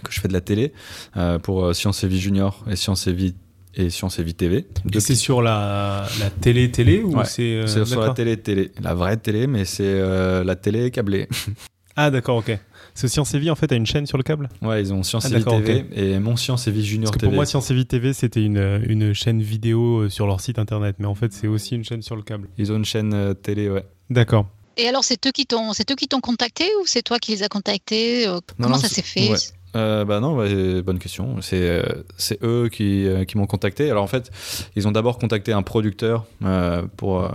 [0.02, 0.72] que je fais de la télé
[1.16, 3.36] euh, pour Science et Vie Junior et Science et Vie
[3.76, 4.66] et Science et Vie TV.
[4.92, 8.36] Et c'est sur la, la télé télé ou Ouais, c'est euh, C'est sur la télé
[8.36, 11.28] télé, la vraie télé, mais c'est euh, la télé câblée.
[11.94, 12.58] Ah d'accord, ok.
[12.94, 14.48] Ce Science et Vie en fait a une chaîne sur le câble.
[14.60, 17.10] Ouais, ils ont Science Ah, et Vie d'accord, TV et mon Science et Vie Junior
[17.10, 17.28] Parce que TV.
[17.30, 20.58] pour moi Science et Vie TV c'était une, une chaîne vidéo euh, sur leur site
[20.58, 22.48] internet, mais en fait c'est aussi une chaîne sur le câble.
[22.58, 23.84] Ils ont une chaîne euh, télé, ouais.
[24.10, 24.46] D'accord.
[24.78, 27.32] Et alors, c'est eux qui t'ont, c'est eux qui t'ont contacté ou c'est toi qui
[27.32, 29.36] les as contactés euh, Comment non, ça s'est fait ouais.
[29.76, 30.46] Euh, bah non, bah,
[30.82, 31.40] bonne question.
[31.40, 31.82] C'est euh,
[32.18, 33.90] c'est eux qui, euh, qui m'ont contacté.
[33.90, 34.30] Alors en fait,
[34.76, 37.28] ils ont d'abord contacté un producteur euh, pour, euh,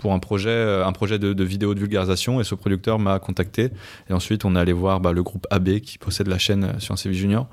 [0.00, 3.18] pour un projet, euh, un projet de, de vidéo de vulgarisation et ce producteur m'a
[3.18, 3.68] contacté.
[4.08, 6.78] Et ensuite, on est allé voir bah, le groupe AB qui possède la chaîne euh,
[6.80, 7.46] Science et Vie Junior.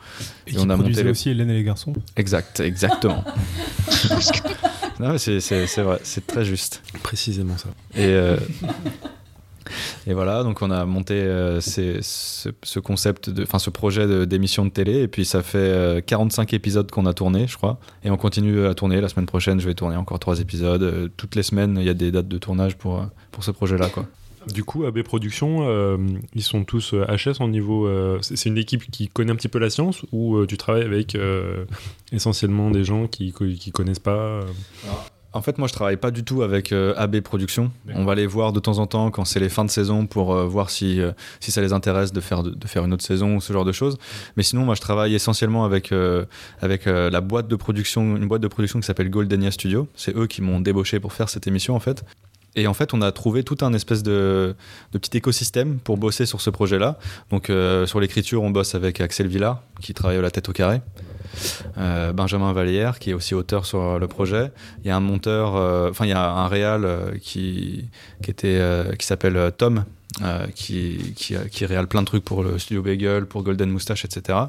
[0.47, 1.91] Et, Et qui on a monté les- aussi Hélène et les garçons.
[2.15, 3.23] Exact, exactement.
[4.99, 6.81] non, mais c'est c'est- c'est vrai, c'est très juste.
[7.03, 7.69] Précisément ça.
[7.95, 8.37] Et, euh,
[10.07, 14.65] et voilà, donc on a monté euh, ces- ce, ce concept, enfin ce projet d'émission
[14.65, 18.09] de, télé, et puis ça fait euh, 45 épisodes qu'on a tourné, je crois, et
[18.11, 19.01] on continue à tourner.
[19.01, 20.83] La semaine prochaine, je vais tourner encore trois épisodes.
[20.83, 23.51] Euh, toutes les semaines, il y a des dates de tournage pour, euh, pour ce
[23.51, 24.05] projet-là, quoi.
[24.53, 25.97] Du coup, AB Productions, euh,
[26.33, 27.85] ils sont tous HS en niveau.
[27.85, 30.83] euh, c'est une équipe qui connaît un petit peu la science ou euh, tu travailles
[30.85, 31.65] avec euh,
[32.13, 34.43] essentiellement des gens qui, qui connaissent pas euh,
[35.37, 37.71] En fait, moi, je travaille pas du tout avec euh, AB Productions.
[37.93, 40.33] On va les voir de temps en temps quand c'est les fins de saison pour
[40.33, 43.03] euh, voir si, euh, si ça les intéresse de faire, de, de faire une autre
[43.03, 43.97] saison ou ce genre de choses.
[44.35, 45.93] Mais sinon, moi, je travaille essentiellement avec,
[46.61, 49.87] avec la boîte de production, une boîte de production qui s'appelle Goldenia Studio.
[49.95, 52.03] C'est eux qui m'ont débauché pour faire cette émission, en fait.
[52.57, 54.55] Et en fait, on a trouvé tout un espèce de,
[54.91, 56.97] petit écosystème pour bosser sur ce projet-là.
[57.29, 60.53] Donc, euh, sur l'écriture, on bosse avec Axel Villard, qui travaille à la tête au
[60.53, 60.81] carré.
[61.77, 64.51] Euh, Benjamin Vallière, qui est aussi auteur sur euh, le projet.
[64.83, 65.53] Il y a un monteur,
[65.91, 67.89] enfin, il y a un réal qui,
[68.23, 68.59] qui, était,
[68.97, 69.85] qui s'appelle Tom,
[70.55, 74.39] qui, qui, qui réal plein de trucs pour le studio Bagel, pour Golden Moustache, etc.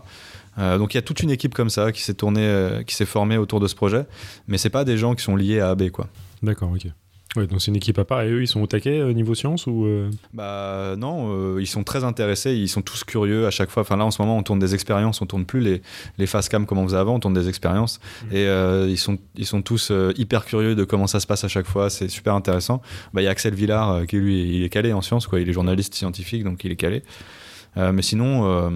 [0.56, 2.16] Donc il y a toute une équipe comme ça qui s'est
[2.86, 4.06] qui s'est formée autour de ce projet,
[4.48, 6.08] mais c'est pas des gens qui sont liés à AB quoi.
[6.42, 6.90] D'accord, ok.
[7.36, 9.34] Ouais, donc c'est une équipe à part et eux ils sont au taquet euh, niveau
[9.34, 13.50] science ou euh, Bah non, euh, ils sont très intéressés, ils sont tous curieux à
[13.50, 13.82] chaque fois.
[13.82, 15.82] Enfin là en ce moment on tourne des expériences, on tourne plus les,
[16.16, 18.00] les face cam comme on faisait avant, on tourne des expériences
[18.32, 21.44] et euh, ils, sont, ils sont tous euh, hyper curieux de comment ça se passe
[21.44, 22.80] à chaque fois, c'est super intéressant.
[23.12, 25.38] Bah il y a Axel Villard euh, qui lui il est calé en sciences quoi,
[25.38, 27.02] il est journaliste scientifique donc il est calé.
[27.76, 28.70] Euh, mais sinon euh,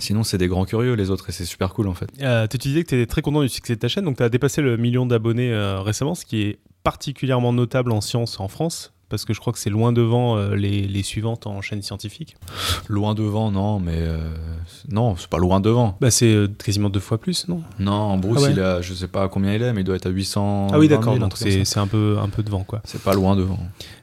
[0.00, 2.10] sinon c'est des grands curieux les autres et c'est super cool en fait.
[2.22, 4.22] Euh, tu disais que tu étais très content du succès de ta chaîne, donc tu
[4.24, 8.46] as dépassé le million d'abonnés euh, récemment, ce qui est particulièrement notable en sciences en
[8.46, 11.82] France, parce que je crois que c'est loin devant euh, les, les suivantes en chaîne
[11.82, 12.36] scientifique.
[12.86, 14.18] Loin devant non mais euh,
[14.88, 15.96] non c'est pas loin devant.
[16.00, 17.60] Bah, c'est euh, quasiment deux fois plus, non?
[17.80, 18.52] Non Bruce Ah ouais.
[18.52, 20.68] il a je sais pas combien il est mais il doit être à 800.
[20.72, 22.82] Ah oui, 20 d'accord, 000, un donc c'est un peu, un peu devant, quoi.
[22.84, 23.58] C'est pas loin devant.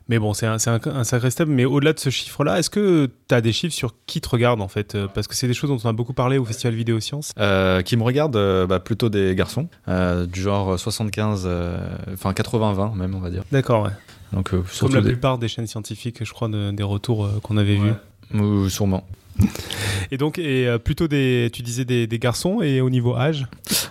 [0.10, 1.48] Mais bon, c'est un, un, un sacré step.
[1.48, 4.62] Mais au-delà de ce chiffre-là, est-ce que tu as des chiffres sur qui te regarde,
[4.62, 6.74] en fait Euh, Parce que c'est des choses dont on a beaucoup parlé au Festival
[6.76, 7.32] Vidéo Sciences.
[7.40, 11.78] Euh, qui me regardent euh, bah, plutôt des garçons, euh, du genre 75, euh,
[12.14, 13.44] enfin 80-20 même on va dire.
[13.52, 13.92] D'accord, ouais.
[14.34, 15.10] Donc Comme la des...
[15.10, 17.94] plupart des chaînes scientifiques, je crois, de- des retours qu'on avait Ouais.
[18.34, 18.70] vus.
[18.70, 19.06] Sûrement.
[20.12, 23.48] Et donc, et, euh, plutôt des, tu disais des, des garçons, et au niveau âge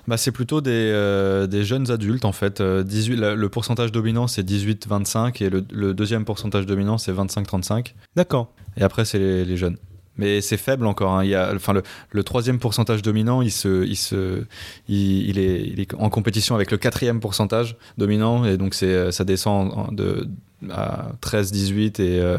[0.06, 2.60] Bah, c'est plutôt des, euh, des jeunes adultes en fait.
[2.60, 7.12] Euh, 18, la- le pourcentage dominant c'est 18-25 et le, le deuxième pourcentage dominant c'est
[7.12, 7.94] 25-35.
[8.16, 8.52] D'accord.
[8.76, 9.76] Et après c'est les, les jeunes.
[10.18, 11.12] Mais c'est faible encore.
[11.14, 11.24] hein.
[11.24, 14.44] Il y a, enfin, le, le troisième pourcentage dominant, il, se, il, se,
[14.86, 18.44] il, il est, il est en compétition avec le quatrième pourcentage dominant.
[18.44, 20.28] Et donc ça descend en- de,
[20.70, 22.36] à 13, 18 et euh,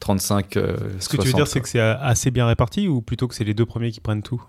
[0.00, 0.56] 35.
[0.56, 3.28] euh, Ce que tu veux dire, c'est que c'est euh, assez bien réparti, ou plutôt
[3.28, 4.42] que c'est les deux premiers qui prennent tout?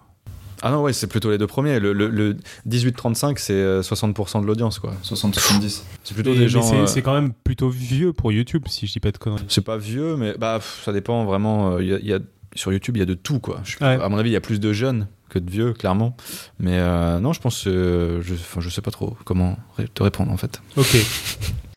[0.66, 1.80] Ah non, ouais, c'est plutôt les deux premiers.
[1.80, 2.38] Le, le, le
[2.70, 4.94] 18-35, c'est euh, 60% de l'audience, quoi.
[5.04, 5.82] 60-70.
[6.06, 6.62] C'est plutôt des gens.
[6.62, 9.44] c'est euh, c'est quand même plutôt vieux pour YouTube, si je dis pas de conneries.
[9.50, 11.74] C'est pas vieux, mais bah, pff, ça dépend vraiment.
[11.74, 12.20] euh, il y a- il y a,
[12.56, 13.60] sur YouTube, il y a de tout, quoi.
[13.66, 14.00] Je- Ouais.
[14.02, 16.16] À mon avis, il y a plus de jeunes que de vieux, clairement.
[16.60, 18.22] Mais euh, non, je pense que.
[18.24, 20.62] je, enfin, je sais pas trop comment ré- te répondre, en fait.
[20.78, 20.96] Ok.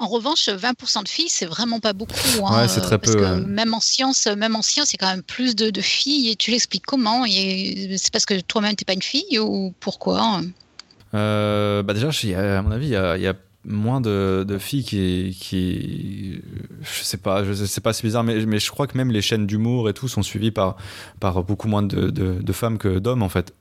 [0.00, 2.14] En revanche, 20% de filles, c'est vraiment pas beaucoup.
[2.46, 3.40] hein, Ouais, c'est très euh, parce peu, que ouais.
[3.46, 6.30] Même en sciences, même en sciences, il y a quand même plus de, de filles.
[6.30, 7.24] Et tu l'expliques comment?
[7.26, 10.40] C'est parce que toi-même, t'es pas une fille ou pourquoi?
[11.14, 13.34] Euh, bah déjà, à mon avis, il y a, il y a
[13.66, 16.40] moins de, de filles qui, qui.
[16.82, 19.20] Je sais pas, je sais pas, c'est bizarre, mais, mais je crois que même les
[19.20, 20.76] chaînes d'humour et tout sont suivies par,
[21.18, 23.52] par beaucoup moins de, de- de femmes que d'hommes, en fait.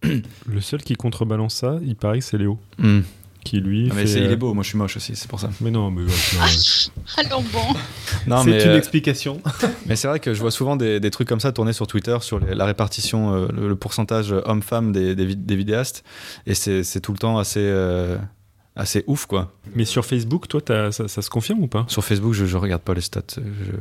[0.48, 3.02] le seul qui contrebalance ça, il paraît que c'est Léo, Hmm.
[3.44, 5.16] Qui lui Ah, mais fait, c'est- il euh, est beau, moi je suis moche aussi,
[5.16, 5.50] c'est pour ça.
[5.62, 7.26] Mais non, mais ouais, non, ouais.
[7.26, 7.60] Alors bon.
[8.28, 9.42] Non, C'est une euh, explication.
[9.88, 12.18] mais c'est vrai que je vois souvent des, des trucs comme ça tourner sur Twitter
[12.22, 16.04] sur les- la répartition, euh, le, le pourcentage homme-femme des, des, vid- des vidéastes,
[16.46, 18.18] et c'est c'est tout le temps assez, euh,
[18.76, 19.52] assez ouf, quoi.
[19.76, 21.86] Mais sur Facebook, toi, ça, ça se confirme ou pas?
[21.90, 23.22] Sur Facebook, je, je regarde pas les stats.
[23.38, 23.72] je-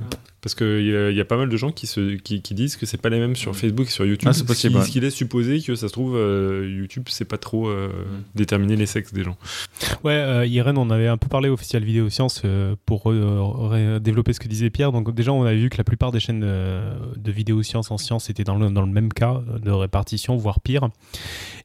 [0.40, 2.77] Parce qu'il y, a- y a pas mal de gens qui, se, qui, qui disent
[2.77, 4.29] que c'est pas les mêmes sur Facebook et sur YouTube.
[4.29, 4.87] Ah, c'est possible, Ce qui, ouais.
[4.87, 7.90] ce qui laisse supposer que ça se trouve, euh, YouTube, c'est pas trop euh,
[8.35, 9.37] déterminer les sexes des gens.
[10.05, 13.98] Ouais, euh, Irène, on avait un peu parlé au Festival Vidéo Sciences euh, pour euh,
[14.01, 14.92] développer ce que disait Pierre.
[14.92, 17.98] Donc déjà, on a vu que la plupart des chaînes euh, de vidéo sciences en
[17.98, 20.88] sciences étaient dans le, dans le même cas de répartition, voire pire.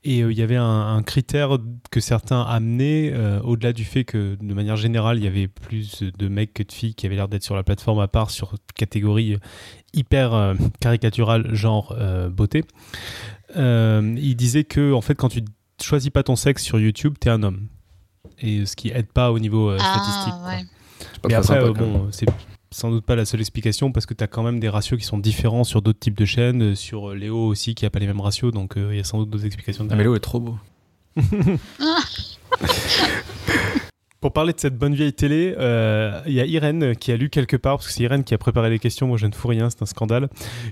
[0.05, 1.57] Et euh, il y avait un, un critère
[1.89, 6.03] que certains amenaient, euh, au-delà du fait que de manière générale, il y avait plus
[6.03, 8.55] de mecs que de filles qui avaient l'air d'être sur la plateforme à part sur
[8.75, 9.37] catégorie
[9.93, 12.65] hyper euh, caricaturale, genre euh, beauté.
[13.55, 15.41] Euh, il disait que en fait, quand tu
[15.81, 17.67] choisis pas ton sexe sur YouTube, t'es un homme.
[18.39, 20.33] Et ce qui aide pas au niveau euh, statistique.
[20.33, 20.63] Ah, ouais.
[21.27, 22.25] Mais après, sympa, euh, bon, c'est
[22.73, 25.05] sans doute pas la seule explication parce que tu as quand même des ratios qui
[25.05, 27.99] sont différents sur d'autres types de chaînes, euh, sur euh, Léo aussi qui a pas
[27.99, 29.85] les mêmes ratios, donc euh, il y a sans doute d'autres explications.
[29.89, 30.11] Ah, mais derrière.
[30.11, 30.57] Léo est trop beau.
[34.23, 37.29] Pour parler de cette bonne vieille télé, euh, il y a Irène qui a lu
[37.29, 39.49] quelque part, parce que c'est Irène qui a préparé les questions, moi je ne fous
[39.49, 40.29] rien, c'est un scandale,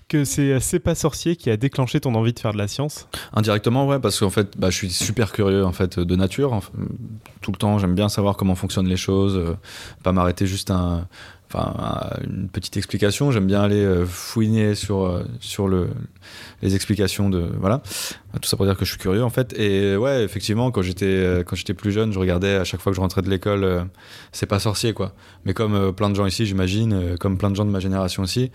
[0.07, 3.09] que c'est C'est pas sorcier qui a déclenché ton envie de faire de la science.
[3.33, 6.53] Indirectement, ouais, parce qu'en fait, bah, je suis super curieux en fait de nature.
[6.53, 6.71] Enfin,
[7.41, 9.57] tout le temps, j'aime bien savoir comment fonctionnent les choses, euh,
[10.01, 11.07] pas m'arrêter juste à un,
[11.53, 13.31] enfin, une petite explication.
[13.31, 15.89] J'aime bien aller euh, fouiner sur, euh, sur le,
[16.61, 17.49] les explications de.
[17.59, 17.81] Voilà.
[18.41, 19.53] Tout ça pour dire que je suis curieux, en fait.
[19.59, 22.91] Et ouais, effectivement, quand j'étais, euh, quand j'étais plus jeune, je regardais à chaque fois
[22.91, 23.83] que je rentrais de l'école, euh,
[24.31, 25.13] C'est pas sorcier, quoi.
[25.45, 27.79] Mais comme euh, plein de gens ici, j'imagine, euh, comme plein de gens de ma
[27.79, 28.51] génération aussi.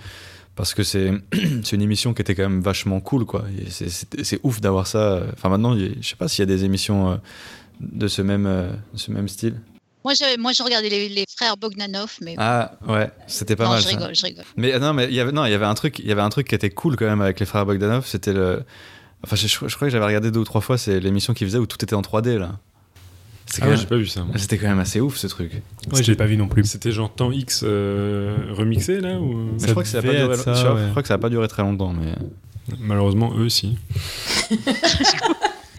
[0.55, 1.13] Parce que c'est
[1.73, 3.45] une émission qui était quand même vachement cool, quoi.
[3.69, 5.23] C'est- ouf d'avoir ça.
[5.35, 7.17] Enfin, maintenant, je sais pas s'il y a des émissions euh,
[7.81, 9.57] de ce même, euh, ce même style.
[10.07, 13.71] Moi, je, moi, je regardais les, les frères Bogdanov, mais Ah, ouais, c'était pas non,
[13.71, 13.81] mal.
[13.81, 13.91] je ça.
[13.91, 14.45] rigole, je rigole.
[14.57, 16.13] Mais euh, non, mais il y avait non, il y avait un truc, il y
[16.13, 18.07] avait un truc qui était cool quand même avec les frères Bogdanov.
[18.07, 18.63] C'était le,
[19.25, 20.79] enfin, je, je crois que j'avais regardé deux ou trois fois.
[20.79, 22.53] C'est l'émission qu'ils faisaient où tout était en 3D là.
[23.49, 24.23] C'était Ah quand ouais, même- j'ai pas vu ça.
[24.23, 24.39] moi.
[24.39, 25.51] C'était quand même assez ouf ce truc.
[25.93, 26.65] Ouais, j'ai pas vu non plus.
[26.67, 29.57] C'était genre temps X euh, remixé là ou...
[29.61, 30.37] Je crois que ça a pas duré.
[30.37, 30.83] ça, je crois- ouais.
[30.87, 32.13] je crois que ça a pas duré très longtemps, mais.
[32.81, 33.77] Malheureusement, eux aussi.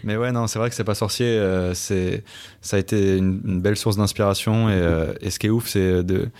[0.08, 1.26] Mais ouais, non, c'est vrai que c'est pas sorcier.
[1.26, 2.24] euh, c'est,
[2.62, 4.70] ça a été une, belle source d'inspiration.
[4.70, 6.30] Et, euh, et ce qui est ouf, c'est de.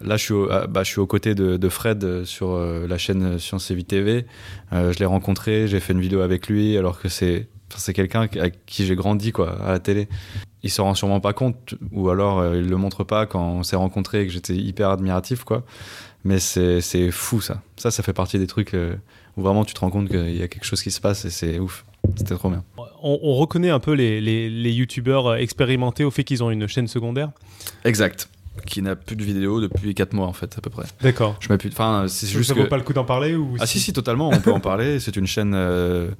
[0.00, 2.96] Là, je suis, au, ah, bah, je suis aux côtés de, Fred euh, sur la
[2.96, 4.24] chaîne Science et Vie TV.
[4.72, 8.64] Je l'ai rencontré, j'ai fait une vidéo avec lui, alors que c'est, c'est quelqu'un avec
[8.64, 10.08] qui j'ai grandi quoi, à la télé.
[10.62, 13.76] Il s'en rend sûrement pas compte, ou alors il le montre pas quand on s'est
[13.76, 15.64] rencontrés et que j'étais hyper admiratif, quoi.
[16.24, 17.60] Mais c'est, fou ça.
[17.76, 18.74] Ça, ça fait partie des trucs
[19.36, 21.30] où vraiment tu te rends compte qu'il y a quelque chose qui se passe et
[21.30, 21.84] c'est ouf.
[22.16, 22.64] C'était trop bien.
[23.02, 26.50] On, on reconnaît un peu les, les, les youtubeurs euh, expérimentés au fait qu'ils ont
[26.50, 27.30] une chaîne secondaire.
[27.84, 28.28] Exact.
[28.66, 30.84] Qui n'a plus de vidéos depuis 4 mois en fait à peu près.
[31.00, 31.36] D'accord.
[31.40, 31.70] Je plus.
[31.70, 32.68] Enfin, c'est Ça juste vaut que.
[32.68, 34.98] pas le coup d'en parler ou Ah si si totalement, on peut en parler.
[35.00, 36.10] C'est une chaîne euh,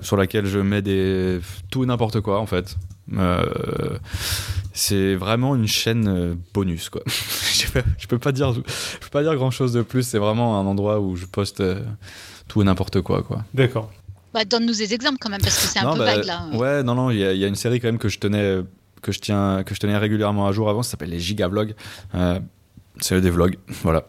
[0.00, 2.76] sur laquelle je mets des tout et n'importe quoi en fait.
[3.14, 3.98] Euh,
[4.72, 7.02] c'est vraiment une chaîne bonus quoi.
[7.06, 10.06] je, peux, je peux pas dire, je peux pas dire grand chose de plus.
[10.06, 11.82] C'est vraiment un endroit où je poste euh,
[12.48, 13.44] tout et n'importe quoi quoi.
[13.54, 13.90] D'accord.
[14.34, 16.46] Bah, Donne-nous des exemples quand même, parce que c'est un Non, peu bah, vague là.
[16.54, 18.18] Ouais, non, non, il y, a- il y a une série quand même que je
[18.18, 18.60] tenais,
[19.02, 20.82] que je tiens, que je tenais régulièrement à jour avant.
[20.82, 21.74] Ça s'appelle les Gigavlogs.
[22.14, 22.38] Euh,
[23.00, 24.00] c'est des vlogs, voilà.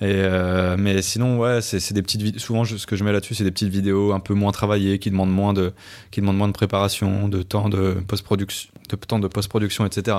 [0.00, 2.40] Et euh, mais sinon, ouais, c'est c'est des petites vidéos.
[2.40, 4.98] Souvent, je- ce que je mets là-dessus, c'est des petites vidéos un peu moins travaillées,
[4.98, 5.72] qui demandent moins de,
[6.10, 10.16] qui demandent moins de préparation, de temps de post-production, de temps de post-production, etc.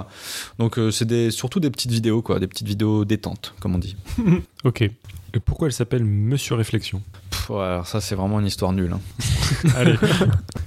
[0.60, 3.80] Donc, euh, c'est des, surtout des petites vidéos, quoi, des petites vidéos détentes, comme on
[3.80, 3.98] dit.
[4.64, 4.82] Ok.
[4.84, 7.02] Et pourquoi elle s'appelle Monsieur Réflexion?
[7.32, 8.94] Pff, ouais, alors ça, c'est vraiment une histoire nulle.
[8.94, 9.02] hein.
[9.78, 9.96] Allez,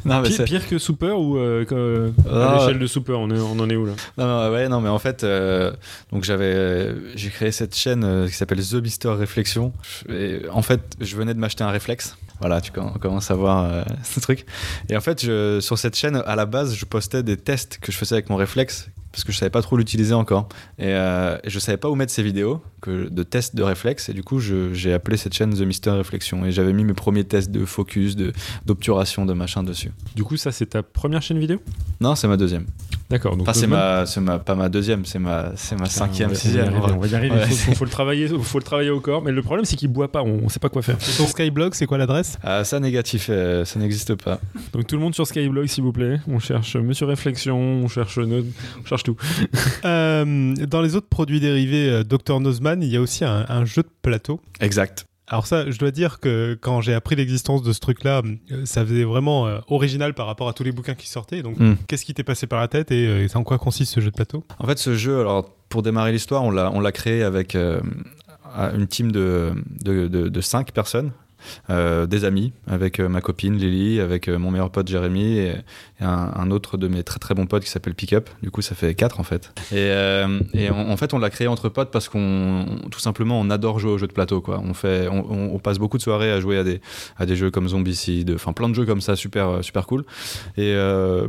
[0.04, 2.50] Non, mais pire, que Super ou euh, que- Ah.
[2.50, 3.92] à l'échelle de Super on, est- on en est où là?
[4.18, 5.72] Non, non, ouais, non, mais en fait, euh,
[6.12, 9.72] donc j'avais, euh, j'ai créé cette chaîne euh, qui s'appelle The Mister Réflexion.
[10.08, 12.16] Et en fait, je venais de m'acheter un réflexe.
[12.40, 14.44] Voilà, tu com- commences à voir euh, ce truc.
[14.88, 17.90] Et en fait, je, sur cette chaîne, à la base, je postais des tests que
[17.90, 20.48] je faisais avec mon réflexe parce que je savais pas trop l'utiliser encore.
[20.78, 24.08] Et, euh, je savais pas où mettre ces vidéos que, de tests de réflexe.
[24.08, 26.44] Et du coup, j'ai appelé cette chaîne The Mister Réflexion.
[26.46, 28.32] Et j'avais mis mes premiers tests de focus, de,
[28.64, 29.90] d'obturation, de machin dessus.
[30.14, 31.60] Du coup, ça c'est ta première chaîne vidéo?
[32.00, 32.66] Non, c'est ma deuxième.
[33.10, 33.36] D'accord.
[33.36, 36.74] Donc Enfin, c'est même- ma, pas ma deuxième, c'est ma, c'est ma cinquième, sixième.
[36.74, 37.36] On va y arriver, on va y arriver.
[37.36, 37.46] Ouais.
[37.46, 39.22] Faut, faut- faut le travailler, faut le travailler au corps.
[39.22, 40.22] Mais le problème, c'est qu'il boit pas.
[40.22, 40.96] On, on sait pas quoi faire.
[40.96, 42.38] Et ton Skyblog, c'est quoi l'adresse?
[42.42, 44.40] Ah, ça négatif, euh, ça n'existe pas.
[44.72, 46.20] Donc tout le monde sur Skyblog, s'il vous plaît.
[46.28, 48.46] On cherche Monsieur Réflexion, on cherche Node,
[48.82, 49.16] on cherche tout.
[49.84, 53.64] Euh, Dans les autres produits dérivés euh, Dr Nozman, il y a aussi un, un
[53.64, 54.40] jeu de plateau.
[54.60, 55.04] Exact.
[55.28, 58.84] Alors ça, je dois dire que quand j'ai appris l'existence de ce truc-là, euh, ça
[58.86, 61.42] faisait vraiment euh, original par rapport à tous les bouquins qui sortaient.
[61.42, 61.74] Donc, Mm.
[61.88, 64.14] qu'est-ce qui t'est passé par la tête et euh, en quoi consiste ce jeu de
[64.16, 64.44] plateau?
[64.60, 67.80] En fait, ce jeu, alors pour démarrer l'histoire, on l'a, on l'a créé avec euh,
[68.74, 71.10] une team de, de, de, de cinq personnes.
[71.70, 75.54] Euh, des amis, avec euh, ma copine Lily, avec euh, mon meilleur pote Jérémy et,
[76.00, 78.28] un, autre de mes très très bons potes qui s'appelle Pickup.
[78.42, 79.52] Du coup, ça fait quatre en fait.
[79.72, 83.92] Et, en, fait, on l'a créé entre potes parce qu'on, tout simplement, on adore jouer
[83.92, 84.40] aux jeux de plateau.
[84.40, 84.60] Quoi.
[84.62, 86.80] On, fait, on, passe beaucoup de soirées à jouer à des,
[87.16, 90.04] à des jeux comme Zombicide, enfin plein de jeux comme ça, super, super cool.
[90.58, 90.76] Et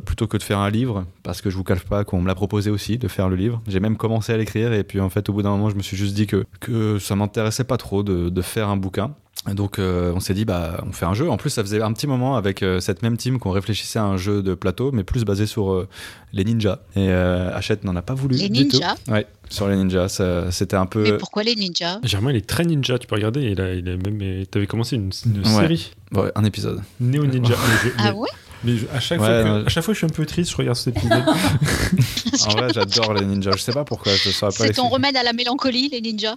[0.06, 2.36] plutôt que de faire un livre, parce que je vous cache pas qu'on me l'a
[2.36, 5.30] proposé aussi de faire le livre, j'ai même commencé à l'écrire et puis en fait
[5.30, 8.04] au bout d'un moment je me suis juste dit que, que ça m'intéressait pas trop
[8.04, 9.14] de, de faire un bouquin.
[9.54, 11.30] Donc euh, on s'est dit bah on fait un jeu.
[11.30, 14.04] En plus ça faisait un petit moment avec euh, cette même team qu'on réfléchissait à
[14.04, 15.88] un jeu de plateau, mais plus basé sur euh,
[16.34, 16.80] les ninjas.
[16.96, 18.36] Et euh, Hachette n'en a pas voulu.
[18.36, 18.78] Les du tout.
[18.78, 18.96] ninjas?
[19.08, 20.22] Ouais, sur les ninjas.
[20.52, 21.04] C'était un peu.
[21.04, 22.00] Mais pourquoi les ninjas?
[22.04, 22.98] Germain, il est très ninja.
[23.00, 23.42] Tu peux regarder.
[23.52, 24.46] Il a, il a même.
[24.48, 25.62] T'avais commencé une, une Ouais.
[25.62, 26.82] série Ouais, un épisode.
[27.00, 27.56] Néo Ninja.
[27.98, 28.30] Ah ouais?
[28.64, 30.52] Mais je- à chaque, Ouais, fois que- à chaque fois, je suis un peu triste.
[30.52, 31.24] Je regarde cet épisode.
[32.48, 33.52] En vrai, j'adore les ninjas.
[33.56, 34.14] Je sais pas pourquoi.
[34.14, 36.36] Je saurais pas C'est ton remède à la mélancolie, les ninjas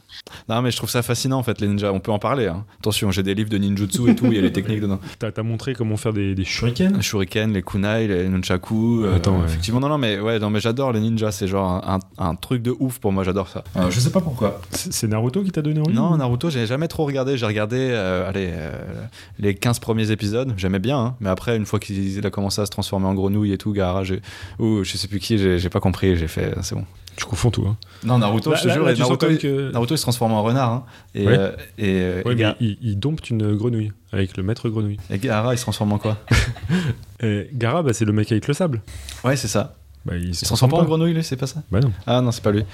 [0.48, 1.92] Non, mais je trouve ça fascinant en fait, les ninjas.
[1.92, 2.46] On peut en parler.
[2.46, 2.64] hein.
[2.80, 4.26] Attention, j'ai des livres de ninjutsu et tout.
[4.26, 4.98] Il y a les techniques dedans.
[5.18, 6.96] T'as t'as montré comment faire des, des shurikens.
[6.96, 9.04] Les shuriken, les kunai, les nunchaku.
[9.04, 9.44] euh, Attends, ouais.
[9.46, 11.33] Effectivement, non, non, mais ouais, non, mais j'adore les ninjas.
[11.33, 13.22] C'est genre un, un- un truc de ouf pour moi.
[13.24, 13.62] J'adore ça.
[13.76, 14.61] Euh, je sais pas pourquoi.
[14.70, 17.37] C'est c'est Naruto qui t'a donné envie Non, Naruto, j'ai jamais trop regardé.
[17.37, 18.72] J'ai regardé, euh, allez, euh,
[19.38, 20.52] les 15 premiers épisodes.
[20.56, 21.14] J'aimais bien, hein.
[21.20, 21.78] mais après, une fois
[22.16, 24.03] qu'il a commencé à se transformer en grenouille et tout, Gaara,
[24.59, 26.16] ou je sais plus qui, j'ai pas compris.
[26.16, 26.85] J'ai fait, c'est bon.
[27.16, 27.66] Tu confonds tout.
[27.66, 27.77] Hein.
[28.05, 30.33] Non, Naruto, Là- je te là- jure, là, Naruto, il- que- Naruto, il se transforme
[30.33, 30.70] en renard.
[30.73, 30.85] hein.
[31.14, 31.37] et, Ouais.
[31.38, 34.68] euh, et, euh, Ouais, et mais Ga- il, il dompte une grenouille avec le maître
[34.70, 34.96] grenouille.
[35.11, 36.16] et Gaara, il se transforme en quoi?
[37.23, 38.81] Et Gara, bah, c'est le mec avec le sable.
[39.25, 39.77] Ouais, c'est ça.
[40.07, 41.92] Bah, il se transforme pas en grenouille, lui, c'est pas ça Bah non.
[42.07, 42.65] Ah non, c'est pas lui.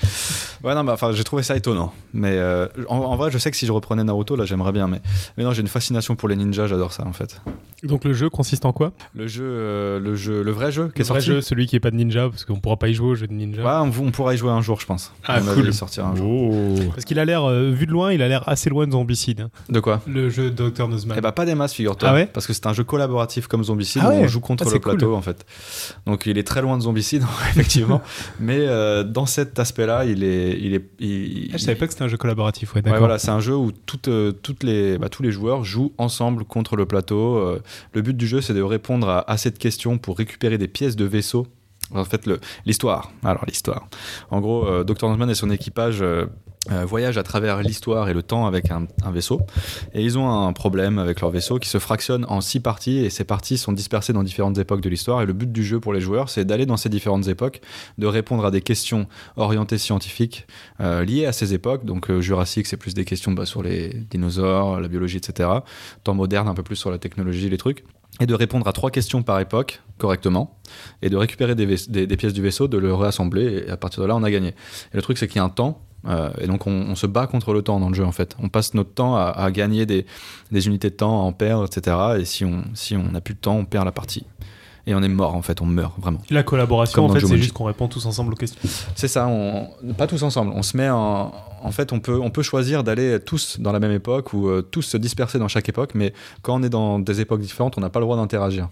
[0.63, 1.93] Ouais, non, bah, enfin, j'ai trouvé ça étonnant.
[2.15, 4.87] Mais euh, en, en vrai, je sais que si je reprenais Naruto, là, j'aimerais bien.
[4.87, 5.01] Mais,
[5.37, 7.41] mais non, j'ai une fascination pour les ninjas, j'adore ça, en fait.
[7.83, 8.93] Donc le jeu consiste en quoi?
[9.15, 11.27] Le jeu, euh, le jeu, le vrai jeu qui Le est vrai sorti.
[11.27, 13.27] jeu, celui qui est pas de ninja, parce qu'on pourra pas y jouer au jeu
[13.27, 13.63] de ninja.
[13.63, 15.13] Ouais, on, on pourra y jouer un jour, je pense.
[15.27, 15.67] Ah, avis, cool.
[15.67, 16.53] il sortira un jour.
[16.55, 16.75] Oh.
[16.95, 19.41] Parce qu'il a l'air, euh, vu de loin, il a l'air assez loin de Zombicide.
[19.43, 19.51] hein.
[19.69, 20.01] De quoi?
[20.07, 20.89] Le jeu Dr.
[20.89, 21.17] Nozman.
[21.19, 22.09] Eh bah pas des masses, figure-toi.
[22.09, 22.27] Ah ouais?
[22.27, 24.73] Parce que c'est un jeu collaboratif comme Zombicide Ah où ouais on joue contre Ah,
[24.73, 24.93] le cool.
[24.97, 25.45] plateau en fait.
[26.07, 27.16] Donc il est très loin de Zombicide
[27.51, 28.03] effectivement.
[28.41, 31.93] Mais euh, dans cet aspect-là, il est, il est, il- Ah, je savais pas que
[31.93, 32.99] c'était un jeu collaboratif, ouais, Ouais, d'accord.
[33.01, 36.45] voilà, c'est un jeu où toutes, euh, toutes les, bah, tous les joueurs jouent ensemble
[36.45, 37.37] contre le plateau.
[37.37, 37.63] Euh,
[37.93, 40.97] le but du jeu, c'est de répondre à assez de questions pour récupérer des pièces
[40.97, 41.47] de vaisseau.
[41.95, 42.29] En fait,
[42.65, 43.13] l'histoire.
[43.25, 43.89] Alors, l'histoire.
[44.31, 45.09] En gros, euh, Dr.
[45.09, 46.27] Nozman et son équipage euh,
[46.73, 49.41] euh, voyagent à travers l'histoire et le temps avec un, vaisseau.
[49.95, 52.99] Et ils ont un problème avec leur vaisseau qui se fractionne en six parties.
[52.99, 55.23] Et ces parties sont dispersées dans différentes époques de l'histoire.
[55.23, 57.61] Et le but du jeu pour les joueurs, c'est d'aller dans ces différentes époques,
[57.99, 59.07] de répondre à des questions
[59.37, 60.47] orientées scientifiques
[60.81, 61.85] liées à ces époques.
[61.85, 65.49] Donc, Jurassique, c'est plus des questions bah, sur les dinosaures, la biologie, etc.
[66.03, 67.85] Temps moderne, un peu plus sur la technologie, les trucs.
[68.21, 70.59] Et de répondre à trois questions par époque correctement.
[71.03, 71.67] Et de récupérer des,
[72.17, 73.65] pièces du vaisseau, de le réassembler.
[73.67, 74.49] Et à partir de là, on a gagné.
[74.49, 75.83] Et le truc, c'est qu'il y a un temps.
[76.09, 78.37] euh, et donc, on, se bat contre le temps dans le jeu, en fait.
[78.39, 80.07] On passe notre temps à, gagner des,
[80.53, 81.97] unités de temps, à en perdre, etc.
[82.19, 84.25] Et si on si on n'a plus de temps, on perd la partie.
[84.89, 85.61] Et on est mort, en fait.
[85.61, 86.21] On meurt, vraiment.
[86.31, 88.61] La collaboration, Comme en fait, c'est juste qu'on répond tous ensemble aux questions.
[88.95, 90.53] C'est ça, on, pas tous ensemble.
[90.55, 91.33] On se met en.
[91.63, 94.63] En fait, on peut, on peut choisir d'aller tous dans la même époque ou euh,
[94.63, 96.13] tous se disperser dans chaque époque, mais
[96.43, 98.69] quand on est dans des époques différentes, on n'a pas le droit d'interagir.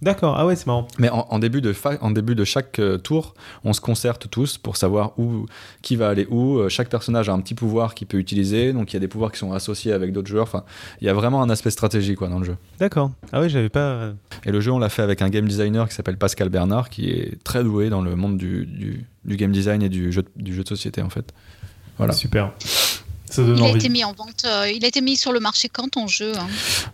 [0.00, 0.86] D'accord, ah ouais, c'est marrant.
[0.98, 3.34] Mais en, en début, de en début de chaque euh, tour,
[3.64, 5.46] on se concerte tous pour savoir où,
[5.82, 6.58] qui va aller où.
[6.58, 9.08] Euh, chaque personnage a un petit pouvoir qu'il peut utiliser, donc il y a des
[9.08, 10.44] pouvoirs qui sont associés avec d'autres joueurs.
[10.44, 10.62] Enfin,
[11.00, 12.56] il y a vraiment un aspect stratégique quoi, dans le jeu.
[12.78, 13.10] D'accord.
[13.32, 13.80] Ah ouais, j'avais pas.
[13.80, 14.12] euh,
[14.44, 17.10] Et le jeu, on l'a fait avec un game designer qui s'appelle Pascal Bernard, qui
[17.10, 20.30] est très doué dans le monde du, du, du game design et du jeu, de-
[20.42, 21.32] du jeu de société en fait.
[21.96, 22.12] Voilà.
[22.12, 22.52] Super.
[23.30, 23.76] Ça donne Il a envie.
[23.76, 24.44] été mis en vente.
[24.46, 26.46] euh, il a été mis sur le marché quand ton jeu hein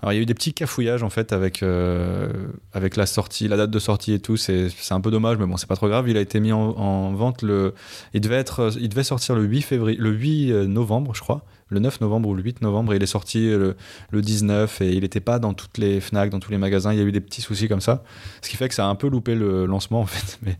[0.02, 2.28] Alors il y a eu des petits cafouillages en fait avec, euh,
[2.72, 4.36] avec la sortie, la date de sortie et tout.
[4.36, 6.08] C'est c'est un peu dommage, mais bon, c'est pas trop grave.
[6.08, 7.74] Il a été mis en, en vente le.
[8.14, 11.44] Il devait, être, il devait sortir le 8, février, le 8 novembre, je crois.
[11.68, 12.92] Le 9 novembre ou le 8 novembre.
[12.92, 13.76] Et il est sorti le,
[14.10, 16.92] le 19 et il n'était pas dans toutes les Fnac, dans tous les magasins.
[16.92, 18.02] Il y a eu des petits soucis comme ça.
[18.42, 20.38] Ce qui fait que ça a un peu loupé le lancement en fait.
[20.42, 20.56] Mais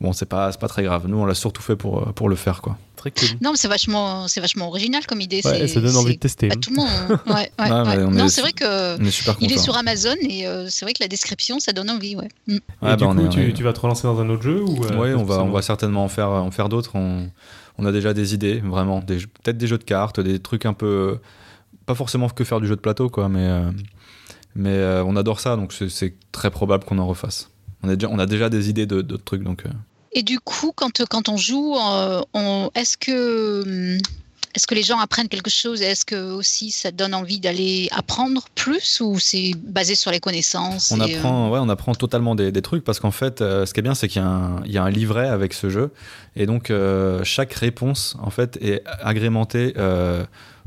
[0.00, 1.06] bon, c'est pas, c'est pas très grave.
[1.06, 2.76] Nous, on l'a surtout fait pour, pour le faire quoi.
[2.96, 3.28] Très cool.
[3.40, 5.40] Non, mais c'est vachement, c'est vachement original comme idée.
[5.44, 6.48] Ouais, ça donne envie de tester.
[6.48, 6.88] Pas tout le monde.
[7.08, 7.20] hein.
[7.26, 8.02] Ouais, ouais, Ouais, mais ouais.
[8.04, 10.84] on Non, est- c'est vrai que est super il est sur Amazon et euh, c'est
[10.84, 12.16] vrai que la description, ça donne envie.
[12.16, 12.26] Ouais.
[12.48, 12.54] Mm.
[12.54, 14.60] Et Ouais, du bah, coup, est- tu, tu vas te relancer dans un autre jeu
[14.64, 16.90] ou euh, Oui, on va, on va certainement en faire, en faire d'autres.
[16.96, 17.30] On,
[17.78, 19.00] on a déjà des idées, vraiment.
[19.00, 21.18] Peut-être des jeux de cartes, des trucs un peu.
[21.86, 23.70] Pas forcément que faire du jeu de plateau, quoi, mais, euh,
[24.54, 25.88] mais euh, on adore ça, donc c'est-
[26.32, 27.50] très probable qu'on en refasse.
[27.82, 29.64] On a déjà, des idées de- trucs, donc.
[29.64, 29.70] euh,
[30.12, 31.76] Et du coup, quand, quand on joue,
[32.74, 33.62] est-ce que
[33.94, 33.98] hum,
[34.54, 35.82] est-ce que les gens apprennent quelque chose?
[35.82, 40.20] Et Est-ce que aussi ça donne envie d'aller apprendre plus ou c'est basé sur les
[40.20, 43.66] connaissances On euh, apprend, ouais, on apprend totalement des, des trucs parce qu'en fait, euh,
[43.66, 45.52] ce qui est bien, c'est qu'il y, a un- il y a un livret avec
[45.54, 45.92] ce jeu
[46.36, 49.74] et donc euh, chaque réponse en fait est agrémentée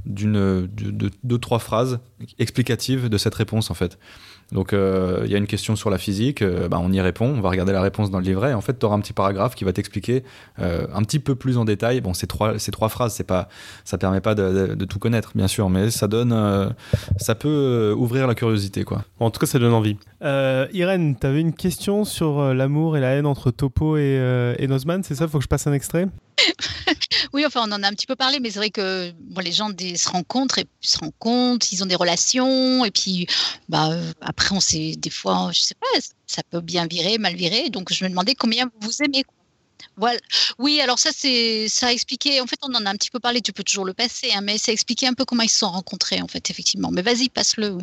[0.05, 0.33] d'une,
[0.67, 1.99] de, de deux trois phrases
[2.39, 3.99] explicatives de cette réponse en fait.
[4.51, 7.25] Donc euh, il y a une question sur la physique, euh, bah, on y répond,
[7.25, 9.13] on va regarder la réponse dans le livret et en fait tu auras un petit
[9.13, 10.23] paragraphe qui va t'expliquer
[10.59, 12.01] euh, un petit peu plus en détail.
[12.01, 13.47] Bon, ces trois, ces trois phrases, c'est pas,
[13.85, 16.69] ça permet pas de, de- de tout connaître bien sûr, mais ça donne, euh,
[17.17, 19.05] ça peut ouvrir la curiosité quoi.
[19.19, 19.95] Bon, en tout cas, ça donne envie.
[20.21, 24.53] Euh, Irène, tu avais une question sur l'amour et la haine entre Topo et, euh,
[24.59, 25.27] et Nozman, c'est ça?
[25.27, 26.07] Faut que je passe un extrait?
[27.33, 29.51] Oui, enfin, on en a un petit peu parlé, mais c'est vrai que bon, les
[29.51, 33.27] gens se rencontrent et se rencontrent, ils ont des relations, et puis
[33.69, 35.87] bah, après, on sait des fois, je sais pas,
[36.27, 37.69] ça peut bien virer, mal virer.
[37.69, 39.23] Donc, je me demandais combien vous aimez.
[39.97, 40.19] Voilà.
[40.59, 42.41] Oui, alors ça, c'est ça a expliqué.
[42.41, 43.41] En fait, on en a un petit peu parlé.
[43.41, 45.59] Tu peux toujours le passer, hein, mais ça a expliqué un peu comment ils se
[45.59, 46.91] sont rencontrés, en fait, effectivement.
[46.91, 47.79] Mais vas-y, passe-le.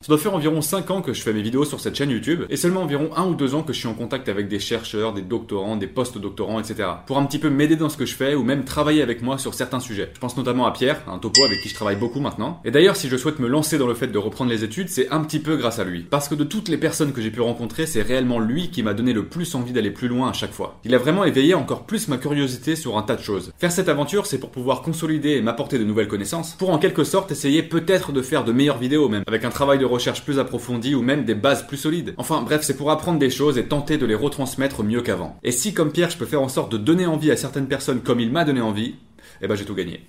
[0.00, 2.44] Ça doit faire environ 5 ans que je fais mes vidéos sur cette chaîne YouTube,
[2.50, 5.12] et seulement environ 1 ou 2 ans que je suis en contact avec des chercheurs,
[5.12, 6.88] des doctorants, des post-doctorants, etc.
[7.04, 9.38] Pour un petit peu m'aider dans ce que je fais, ou même travailler avec moi
[9.38, 10.12] sur certains sujets.
[10.14, 12.62] Je pense notamment à Pierre, un topo avec qui je travaille beaucoup maintenant.
[12.64, 15.10] Et d'ailleurs, si je souhaite me lancer dans le fait de reprendre les études, c'est
[15.10, 16.04] un petit peu grâce à lui.
[16.08, 18.94] Parce que de toutes les personnes que j'ai pu rencontrer, c'est réellement lui qui m'a
[18.94, 20.78] donné le plus envie d'aller plus loin à chaque fois.
[20.84, 23.52] Il a vraiment éveillé encore plus ma curiosité sur un tas de choses.
[23.58, 27.02] Faire cette aventure, c'est pour pouvoir consolider et m'apporter de nouvelles connaissances, pour en quelque
[27.02, 30.38] sorte essayer peut-être de faire de meilleures vidéos même, avec un travail de recherche plus
[30.38, 32.14] approfondies ou même des bases plus solides.
[32.16, 35.38] Enfin bref, c'est pour apprendre des choses et tenter de les retransmettre mieux qu'avant.
[35.42, 38.00] Et si comme Pierre, je peux faire en sorte de donner envie à certaines personnes
[38.02, 38.94] comme il m'a donné envie,
[39.42, 40.04] eh ben j'ai tout gagné.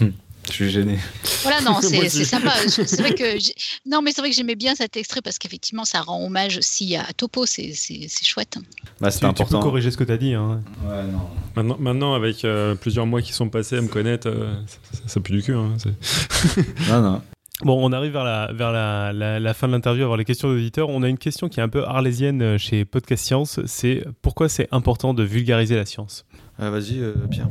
[0.48, 0.98] Je suis gêné.
[1.42, 2.50] Voilà, non, c'est c'est sympa.
[2.66, 3.38] C'est vrai que
[3.88, 6.96] non, mais c'est vrai que j'aimais bien cet extrait parce qu'effectivement, ça rend hommage aussi
[6.96, 7.46] à Topo.
[7.46, 8.58] C'est c'est- c'est chouette.
[9.00, 9.60] Bah, Tu, c'était tu peux important.
[9.60, 10.34] corriger ce que tu as dit.
[10.34, 10.60] Hein.
[10.84, 11.20] Ouais, non.
[11.54, 15.02] Maintenant, maintenant, avec euh, plusieurs mois qui sont passés à me connaître, euh, ça, ça-
[15.06, 15.54] ça pue du cul.
[15.54, 17.22] hein, c'est- non, non.
[17.64, 20.48] Bon, on arrive vers la, vers la, la- la fin de l'interview, avoir les questions
[20.48, 20.88] d'auditeurs.
[20.88, 23.60] On a une question qui est un peu arlésienne euh, chez Podcast Science.
[23.66, 26.24] C'est pourquoi c'est important de vulgariser la science
[26.60, 27.48] Euh, Vas-y, euh, Pierre.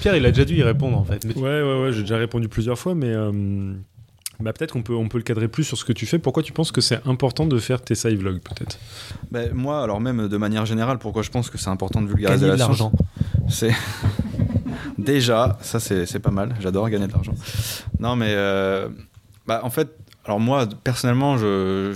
[0.00, 1.24] Pierre, il a déjà dû y répondre en fait.
[1.24, 3.72] Mais tu- Ouais, ouais, ouais, j'ai déjà répondu plusieurs fois, mais euh,
[4.40, 6.18] bah, peut-être qu'on peut, on peut le cadrer plus sur ce que tu fais.
[6.18, 8.78] Pourquoi tu penses que c'est important de faire tes side vlogs, peut-être?
[9.32, 12.46] Ben, moi, alors même de manière générale, pourquoi je pense que c'est important de vulgariser
[12.46, 12.92] Gagner de la science l'argent.
[13.48, 13.72] C'est
[14.98, 16.54] déjà, ça c'est pas mal.
[16.60, 17.34] J'adore gagner de l'argent.
[18.00, 18.88] Non, mais euh,
[19.46, 21.94] bah, en fait, alors moi personnellement, je,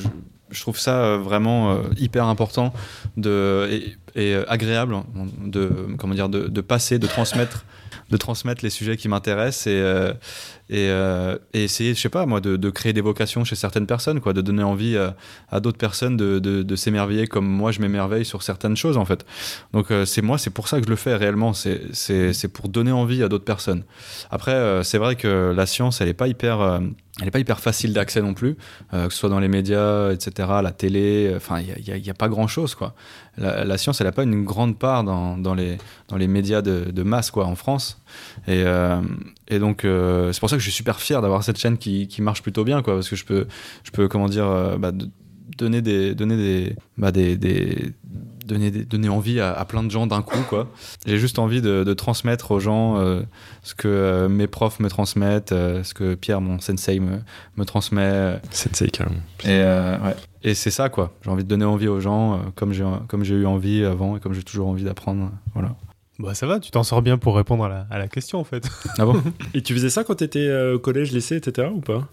[0.60, 2.72] trouve ça euh, vraiment euh, hyper important
[3.16, 3.68] de,
[4.14, 4.96] et, agréable
[5.44, 7.64] de comment dire de passer, de transmettre,
[8.10, 10.12] de transmettre les sujets qui m'intéressent et euh,
[10.72, 14.40] euh, essayer, je sais pas moi, de, créer des vocations chez certaines personnes, quoi, de
[14.40, 15.16] donner envie à,
[15.50, 19.26] à d'autres personnes de, s'émerveiller comme moi je m'émerveille sur certaines choses en fait.
[19.72, 22.92] Donc euh, c'est moi, c'est pour ça que je le fais réellement, c'est pour donner
[22.92, 23.84] envie à d'autres personnes.
[24.30, 26.80] Après, euh, c'est vrai que la science, elle est pas hyper euh,
[27.20, 28.56] elle est pas hyper facile d'accès non plus,
[28.94, 32.12] euh, que ce soit dans les médias, etc., la télé, euh, enfin, il n'y a,
[32.12, 32.94] a pas grand-chose, quoi.
[33.38, 35.78] La, la science, elle n'a pas une grande part dans, dans, les,
[36.08, 38.02] dans les médias de, de masse, quoi, en France.
[38.46, 39.00] Et, euh,
[39.48, 42.08] et donc, euh, c'est pour ça que je suis super fier d'avoir cette chaîne qui,
[42.08, 43.46] qui marche plutôt bien, quoi, parce que je peux,
[43.84, 45.08] je peux comment dire, euh, bah, de-
[45.56, 47.92] donner des, donner des, bah, des, des-
[48.46, 50.68] donner, des- donner envie à, à plein de gens d'un coup, quoi.
[51.06, 53.22] J'ai juste envie de, de transmettre aux gens euh,
[53.62, 57.18] ce que euh, mes profs me transmettent, euh, ce que Pierre, mon sensei, me,
[57.56, 58.40] me transmet.
[58.50, 59.16] ça, carrément.
[59.44, 60.16] et, ouais.
[60.42, 61.12] Et c'est ça, quoi.
[61.22, 64.16] J'ai envie de donner envie aux gens, euh, comme j'ai comme j'ai eu envie avant
[64.16, 65.24] et comme j'ai toujours envie d'apprendre.
[65.24, 65.74] euh, Voilà.
[66.18, 68.44] Bah ça va, tu t'en sors bien pour répondre à la, à la question en
[68.44, 68.68] fait.
[68.98, 69.20] Ah bon?
[69.54, 71.68] Et tu faisais ça quand t'étais euh, au collège, lycée, etc.
[71.74, 72.06] ou pas?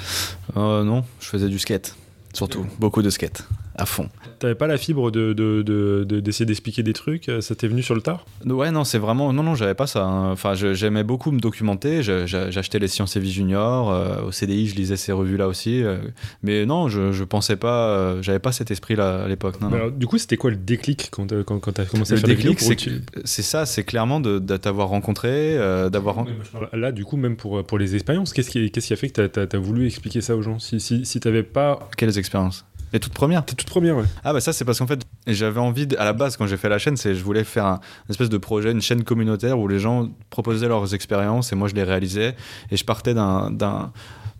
[0.58, 1.96] Euh, Non, je faisais du skate.
[2.34, 3.48] Surtout, beaucoup de skate,
[3.80, 4.10] à fond.
[4.40, 7.68] T'avais pas la fibre de, de, de- de- d'essayer d'expliquer des trucs euh, Ça t'est
[7.68, 8.26] venu sur le tard?
[8.46, 9.32] Ouais, non, c'est vraiment.
[9.34, 10.04] Non, non, j'avais pas ça.
[10.06, 10.32] hein.
[10.32, 12.04] Enfin, je- j'aimais beaucoup me documenter.
[12.04, 13.90] Je- je- J'achetais les Sciences et Vie Junior.
[13.92, 15.82] euh, au CDI, je lisais ces revues-là aussi.
[15.84, 15.98] euh,
[16.44, 17.90] mais non, je, pensais pas.
[17.90, 19.60] euh, j'avais pas cet esprit-là à l'époque.
[19.62, 19.76] Non, non.
[19.76, 22.60] Alors, Du coup, c'était quoi le déclic quand, quand, quand t'as commencé à faire déclic,
[22.60, 22.90] c'est que-
[23.24, 25.58] c'est ça, c'est clairement de, t'avoir rencontré,
[25.92, 26.26] d'avoir.
[26.74, 29.26] Là, du coup, même pour, pour les expériences, qu'est-ce qui, qu'est-ce qui a fait que
[29.28, 30.60] t'as as, voulu expliquer ça aux gens?
[30.60, 31.88] Si, si, si t'avais pas.
[31.98, 32.66] Quelles expériences?
[32.94, 34.06] Les toutes premières T'es toute première, ouais.
[34.24, 36.58] Ah bah ça c'est parce qu'en fait j'avais envie de- à la base quand j'ai
[36.58, 39.60] fait la chaîne c'est je voulais faire un une espèce de projet une chaîne communautaire
[39.60, 42.36] où les gens proposaient leurs expériences et moi je les réalisais
[42.72, 43.92] et je partais d'un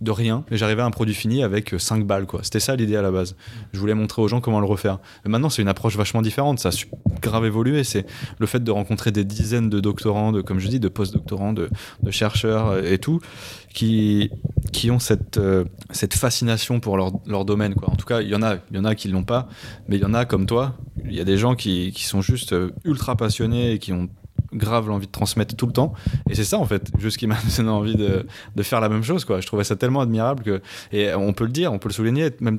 [0.02, 2.42] de rien et j'arrivais à un produit fini avec 5 balles quoi.
[2.44, 3.36] C'était ça l'idée à la base.
[3.74, 5.00] Je voulais montrer aux gens comment le refaire.
[5.26, 6.60] Mais maintenant c'est une approche vachement différente.
[6.60, 6.72] Ça a
[7.22, 7.84] grave évolué.
[7.84, 8.06] C'est
[8.38, 11.70] le fait de rencontrer des dizaines de doctorants de comme je dis de post-doctorants de,
[12.12, 13.20] chercheurs euh, et tout
[13.74, 14.32] qui
[14.72, 17.90] qui ont cette euh, cette fascination pour leur, leur domaine quoi.
[17.90, 19.48] En tout cas il y en a il y en a qui l'ont pas
[19.88, 20.76] mais il y en a comme toi.
[21.06, 24.10] Il y a des gens qui, qui sont juste euh, ultra passionnés et qui ont
[24.54, 25.94] grave l'envie de transmettre tout le temps.
[26.30, 28.26] Et c'est ça en fait juste qui m'a donné envie de,
[28.56, 29.42] de faire la même chose quoi.
[29.42, 32.30] Je trouvais ça tellement admirable que et on peut le dire on peut le souligner
[32.40, 32.58] même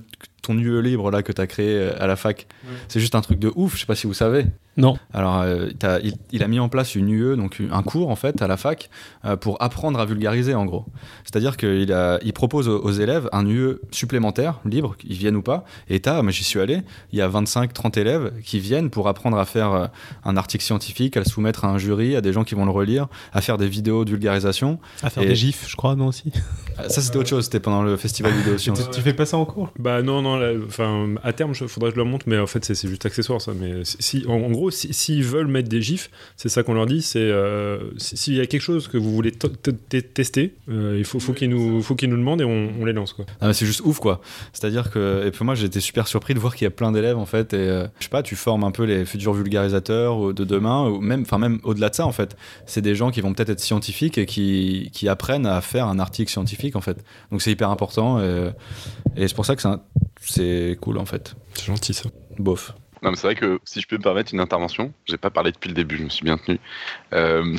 [0.50, 2.46] ton UE libre là que tu as créé euh, à la fac
[2.88, 4.46] c'est juste un truc de ouf je sais pas si vous savez
[4.76, 4.96] Non.
[5.12, 5.68] alors, euh,
[6.02, 8.56] il, il a mis en place une UE, donc un cours en fait à la
[8.56, 8.88] fac,
[9.24, 10.86] euh, pour apprendre à vulgariser en gros.
[11.24, 15.64] C'est-à-dire qu'il il propose aux, aux élèves un UE supplémentaire, libre, qu'ils viennent ou pas.
[15.88, 16.80] Et t'as, mais j'y suis allé,
[17.12, 19.86] il y a 25-30 élèves qui viennent pour apprendre à faire euh,
[20.24, 22.70] un article scientifique, à le soumettre à un jury, à des gens qui vont le
[22.70, 24.78] relire, à faire des vidéos de vulgarisation.
[25.02, 26.32] À faire Et- des gifs, je crois, non aussi.
[26.78, 28.90] Euh, Ça, c'était autre chose, c'était pendant le festival vidéo Tu, science.
[28.90, 29.70] tu fais pas ça en cours?
[29.78, 32.64] Bah non, non, enfin, à terme, il faudrait que je leur montre, mais en fait,
[32.64, 33.52] c'est juste accessoire ça.
[33.58, 36.74] Mais si, si- en, en gros, si- s'ils veulent mettre des gifs, c'est ça qu'on
[36.74, 37.02] leur dit.
[37.02, 41.20] C'est euh, si- s'il y a quelque chose que vous voulez tester, euh, il faut,
[41.20, 43.24] faut qu'ils nous, faut qu'ils nous demandent et on, on les lance quoi.
[43.40, 44.20] Ah, c'est juste ouf quoi.
[44.52, 47.18] C'est-à-dire que et puis moi j'étais super surpris de voir qu'il y a plein d'élèves
[47.18, 50.44] en fait et euh, je sais pas, tu formes un peu les futurs vulgarisateurs de
[50.44, 52.36] demain ou même enfin même au-delà de ça en fait.
[52.66, 55.98] C'est des gens qui vont peut-être être scientifiques et qui, qui apprennent à faire un
[55.98, 57.04] article scientifique en fait.
[57.30, 58.50] Donc c'est hyper important et,
[59.16, 59.80] et c'est pour ça que c'est un-
[60.20, 61.34] c'est cool en fait.
[61.54, 62.08] C'est gentil ça.
[62.38, 62.74] Bof.
[63.02, 65.52] Non, mais c'est vrai que si je peux me permettre une intervention, j'ai pas parlé
[65.52, 66.60] depuis le début, je me suis bien tenu.
[67.14, 67.56] Euh,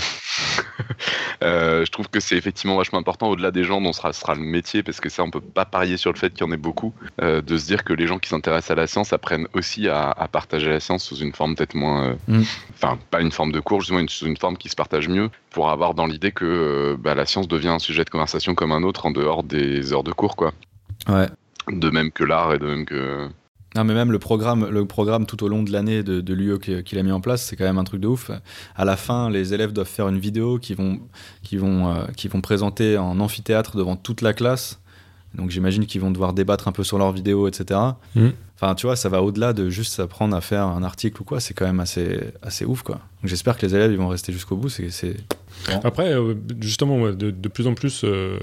[1.44, 4.42] euh, je trouve que c'est effectivement vachement important au-delà des gens dont sera, sera le
[4.42, 6.58] métier, parce que ça, on peut pas parier sur le fait qu'il y en ait
[6.58, 9.88] beaucoup, euh, de se dire que les gens qui s'intéressent à la science apprennent aussi
[9.88, 12.44] à, à partager la science sous une forme peut-être moins, euh, Mm.
[12.74, 15.30] enfin pas une forme de cours, justement une, sous une forme qui se partage mieux,
[15.50, 18.72] pour avoir dans l'idée que euh, bah, la science devient un sujet de conversation comme
[18.72, 20.54] un autre en dehors des heures de cours, quoi.
[21.10, 21.28] Ouais.
[21.72, 23.28] De même que l'art et de même que.
[23.76, 26.60] Non, mais même le programme, le programme tout au long de l'année de, de l'UE
[26.60, 28.30] qu'il a mis en place, c'est quand même un truc de ouf.
[28.76, 31.00] À la fin, les élèves doivent faire une vidéo qu'ils vont,
[31.42, 34.82] qui vont, euh, qui vont présenter en amphithéâtre devant toute la classe.
[35.36, 37.80] Donc j'imagine qu'ils vont devoir débattre un peu sur leur vidéo, etc.
[38.16, 38.34] Mhm.
[38.56, 41.40] Enfin, tu vois, ça va au-delà de juste apprendre à faire un article ou quoi.
[41.40, 42.96] C'est quand même assez, assez ouf, quoi.
[42.96, 44.70] Donc j'espère que les élèves ils vont rester jusqu'au bout.
[44.70, 45.16] C'est, c'est...
[45.84, 48.38] Après, euh, justement, de, plus en plus, euh,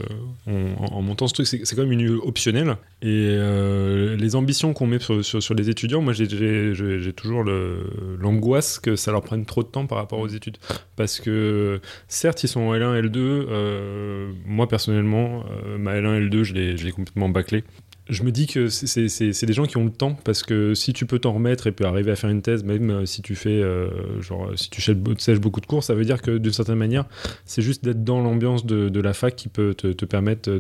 [0.47, 2.77] en, montant ce truc, c'est quand même une optionnelle.
[3.03, 8.97] Et euh, les ambitions qu'on met sur, sur- les étudiants, moi, j'ai- toujours l'angoisse que
[8.97, 10.57] ça leur prenne trop de temps par rapport aux études.
[10.97, 13.17] Parce que, certes, ils sont en L1, L2.
[13.19, 15.45] euh, moi, personnellement,
[15.79, 17.65] ma L1, L2, je l'ai je l'ai complètement bâclé.
[18.09, 21.05] Je me dis que c'est- des gens qui ont le temps parce que si tu
[21.05, 23.51] peux t'en remettre et puis arriver à faire une thèse, même euh, si tu fais
[23.63, 27.05] euh, genre si tu sèches, beaucoup de cours, ça veut dire que d'une certaine manière,
[27.45, 30.51] c'est juste d'être dans l'ambiance de, de la fac qui peut te, te permettre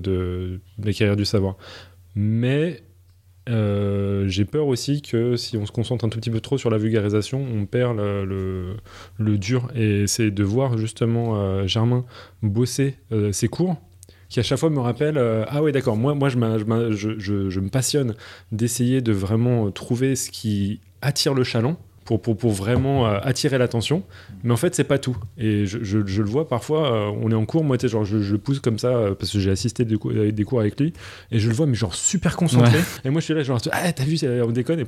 [0.79, 1.57] d'acquérir du savoir.
[2.15, 2.83] Mais
[3.49, 6.69] euh, j'ai peur aussi que si on se concentre un tout petit peu trop sur
[6.69, 8.77] la vulgarisation, on perd le, le-
[9.17, 9.71] le dur.
[9.75, 12.05] Et c'est de voir justement Germain
[12.43, 12.97] bosser
[13.33, 13.77] ses cours
[14.29, 16.37] qui à chaque fois me rappelle euh, ah ouais d'accord moi moi je,
[17.61, 18.15] me passionne
[18.53, 23.59] d'essayer de vraiment trouver ce qui attire le chaland pour, pour, pour vraiment euh, attirer
[23.59, 24.03] l'attention
[24.43, 27.31] mais en fait c'est pas tout et je, je- je le vois parfois euh, on
[27.31, 29.51] est en cours moi genre je, je le pousse comme ça euh, parce que j'ai
[29.51, 30.95] assisté des cours, des cours avec lui
[31.31, 33.93] et je le vois mais genre super concentré et moi je suis là genre ah
[33.93, 34.85] t'as vu c'est- on déconne et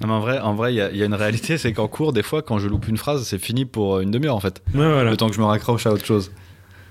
[0.00, 1.72] Non, mais en vrai, en vrai, il y, a- il y a une réalité, c'est
[1.72, 4.40] qu'en cours, des fois, quand je loupe une phrase, c'est fini pour une demi-heure en
[4.40, 4.60] fait.
[4.74, 5.10] ouais, voilà.
[5.10, 6.32] Le temps que je me raccroche à autre chose.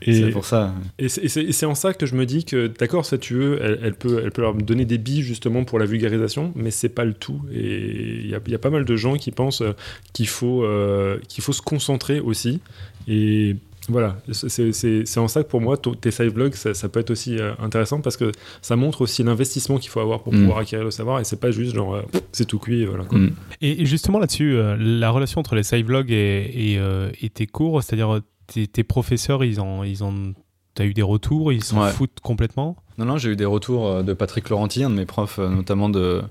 [0.05, 0.73] Et, C'est pour ça.
[0.99, 4.21] Et c'est- en ça que je me dis que, d'accord, cette UE, elle, elle peut,
[4.23, 7.41] elle peut leur donner des billes justement pour la vulgarisation, mais c'est pas le tout.
[7.53, 9.73] Et il y a, il y a pas mal de gens qui pensent euh,
[10.13, 12.59] qu'il faut, euh, qu'il faut se concentrer aussi.
[13.07, 13.55] Et
[13.89, 17.37] voilà, c'est- en ça que pour moi, tes side vlogs, ça, ça peut être aussi
[17.37, 18.31] euh, intéressant parce que
[18.61, 20.39] ça montre aussi l'investissement qu'il faut avoir pour Mm.
[20.39, 22.01] pouvoir acquérir le savoir et c'est pas juste genre, euh,
[22.31, 23.03] c'est tout cuit, et voilà.
[23.03, 23.19] quoi.
[23.19, 23.35] Mm.
[23.61, 27.45] Et justement là-dessus, euh, la relation entre les side vlogs et, et, euh, et tes
[27.45, 30.33] cours, c'est-à-dire euh, tes, tes professeurs, ils ont, ils ont,
[30.75, 31.91] t'as eu des retours, ils s'en Ouais.
[31.91, 32.75] foutent complètement?
[32.99, 35.49] Non, non, j'ai eu des retours euh, de Patrick Laurenti, un de mes profs, euh,
[35.49, 36.21] notamment de,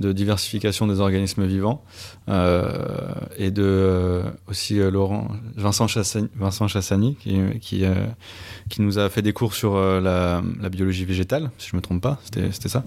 [0.00, 1.84] de diversification des organismes vivants,
[2.28, 7.94] euh, et de euh, aussi Laurent, Vincent Chassani, Vincent Chassani qui, qui, euh,
[8.68, 12.02] qui nous a fait des cours sur la, la biologie végétale, si je me trompe
[12.02, 12.82] pas, c'était c'était ça.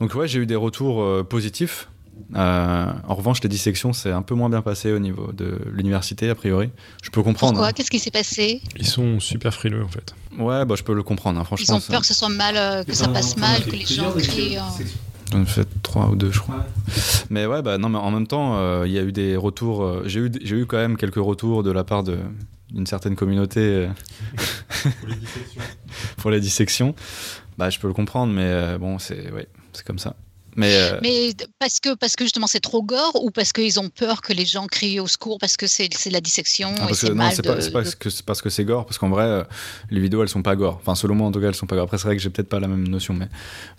[0.00, 1.88] Donc ouais, j'ai eu des retours positifs.
[2.34, 6.28] Euh, en revanche, les dissections, c'est un peu moins bien passé au niveau de l'université,
[6.28, 6.70] a priori.
[7.02, 7.52] Je peux comprendre.
[7.54, 7.72] Pourquoi hein.
[7.72, 10.14] Qu'est-ce qui s'est passé Ils sont super frileux en fait.
[10.38, 11.76] Ouais, bah, je peux le comprendre, hein, Ils franchement.
[11.76, 14.12] ont ça- peur que ce soit mal, euh, que ça passe mal, que les gens
[14.12, 14.58] crient.
[15.32, 16.64] J'en ai fait trois ou deux, je crois.
[17.30, 19.82] Mais ouais, bah non, mais en même temps, euh, il y a eu des retours.
[19.82, 22.18] euh, j'ai eu, j'ai eu quand même quelques retours de la part de
[22.72, 23.88] d'une certaine communauté euh,
[26.18, 26.94] pour les dissections.
[27.58, 30.14] Bah, je peux le comprendre, mais euh, bon, c'est ouais, c'est comme ça.
[30.56, 33.88] Mais, euh, Mais parce que, parce que justement c'est trop gore ou parce qu'ils ont
[33.90, 36.86] peur que les gens crient au secours parce que c'est c'est la dissection ah, et
[36.88, 38.64] parce c'est non, mal c'est pas, c'est pas de- parce que c'est parce que c'est
[38.64, 39.44] gore, parce qu'en vrai, euh,
[39.90, 40.78] les vidéos elles sont pas gore.
[40.80, 41.84] Enfin, selon moi en tout cas, elles sont pas gore.
[41.84, 43.28] Après, c'est vrai que j'ai peut-être pas la même notion, mais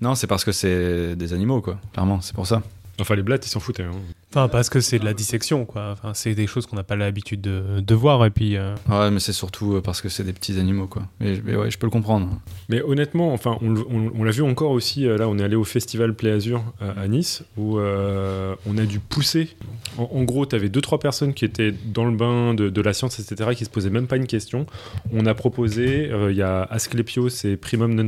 [0.01, 1.80] non, c'est parce que c'est des animaux, quoi.
[1.93, 2.61] Clairement, c'est pour ça.
[2.99, 3.84] Enfin, les blattes, ils s'en foutaient.
[3.84, 3.91] hein.
[4.32, 5.89] Enfin, parce que c'est de la dissection, quoi.
[5.93, 8.57] Enfin, c'est des choses qu'on n'a pas l'habitude de, de voir, et puis.
[8.57, 11.03] euh, Ouais, mais c'est surtout euh, parce que c'est des petits animaux, quoi.
[11.21, 12.30] Mais, mais ouais, je peux le comprendre.
[12.67, 15.07] Mais honnêtement, enfin, on, le- on- on l'a vu encore aussi.
[15.07, 18.78] euh, Là, on est allé au festival Play Azur à, à Nice où euh, on
[18.78, 19.49] a dû pousser.
[19.97, 22.82] En, en gros, tu avais deux trois personnes qui étaient dans le bain de, de
[22.82, 24.65] la science, etc., qui se posaient même pas une question.
[25.13, 28.03] On a proposé, euh, il y a Asclepios et Primum non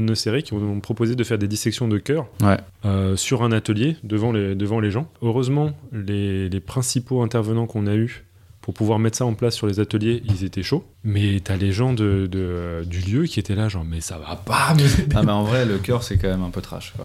[0.00, 2.58] Nocere qui ont proposé de faire des dissections de cœur Ouais.
[2.84, 5.08] euh, sur un atelier devant les, devant les gens.
[5.22, 5.61] Heureusement,
[5.92, 8.24] les, principaux intervenants qu'on a eus
[8.62, 10.84] pour pouvoir mettre ça en place sur les ateliers, ils étaient chauds.
[11.04, 14.36] Mais t'as les gens de, de- du lieu qui étaient là, genre, mais ça va
[14.36, 14.84] pas, mais
[15.16, 16.92] Ah, mais en vrai, le cœur, c'est quand même un peu trash.
[16.94, 17.04] quoi.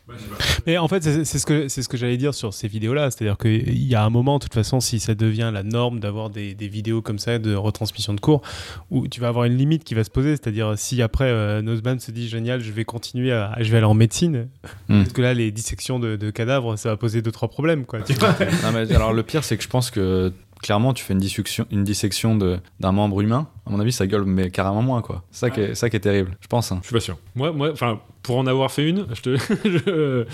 [0.68, 3.10] Mais en fait, c'est ce que, c'est ce que j'allais dire sur ces vidéos-là.
[3.10, 6.30] C'est-à-dire qu'il y a un moment, de toute façon, si ça devient la norme d'avoir
[6.30, 8.42] des, des vidéos comme ça de retransmission de cours,
[8.92, 10.32] où tu vas avoir une limite qui va se poser.
[10.36, 11.62] C'est-à-dire, si après euh,
[12.00, 14.48] se dit génial, je vais continuer à, je vais aller en médine,
[14.90, 15.00] Hmm.
[15.02, 18.02] peut-être que là, les dissections de, de cadavres, ça va poser deux, trois problèmes, quoi.
[18.02, 20.32] Tu vois Non, mais alors, le pire, c'est que je pense que
[20.62, 23.48] clairement, tu fais une dissection, une dissection de- d'un membre humain.
[23.66, 25.24] À mon avis, ça gueule, mais carrément moins, quoi.
[25.32, 26.72] C'est ça, qui est, ça qui est terrible, je pense.
[26.72, 26.80] hein.
[26.82, 27.18] Je suis pas sûr.
[27.36, 30.26] Moi, moi, enfin, pour en avoir fait une, je te, je-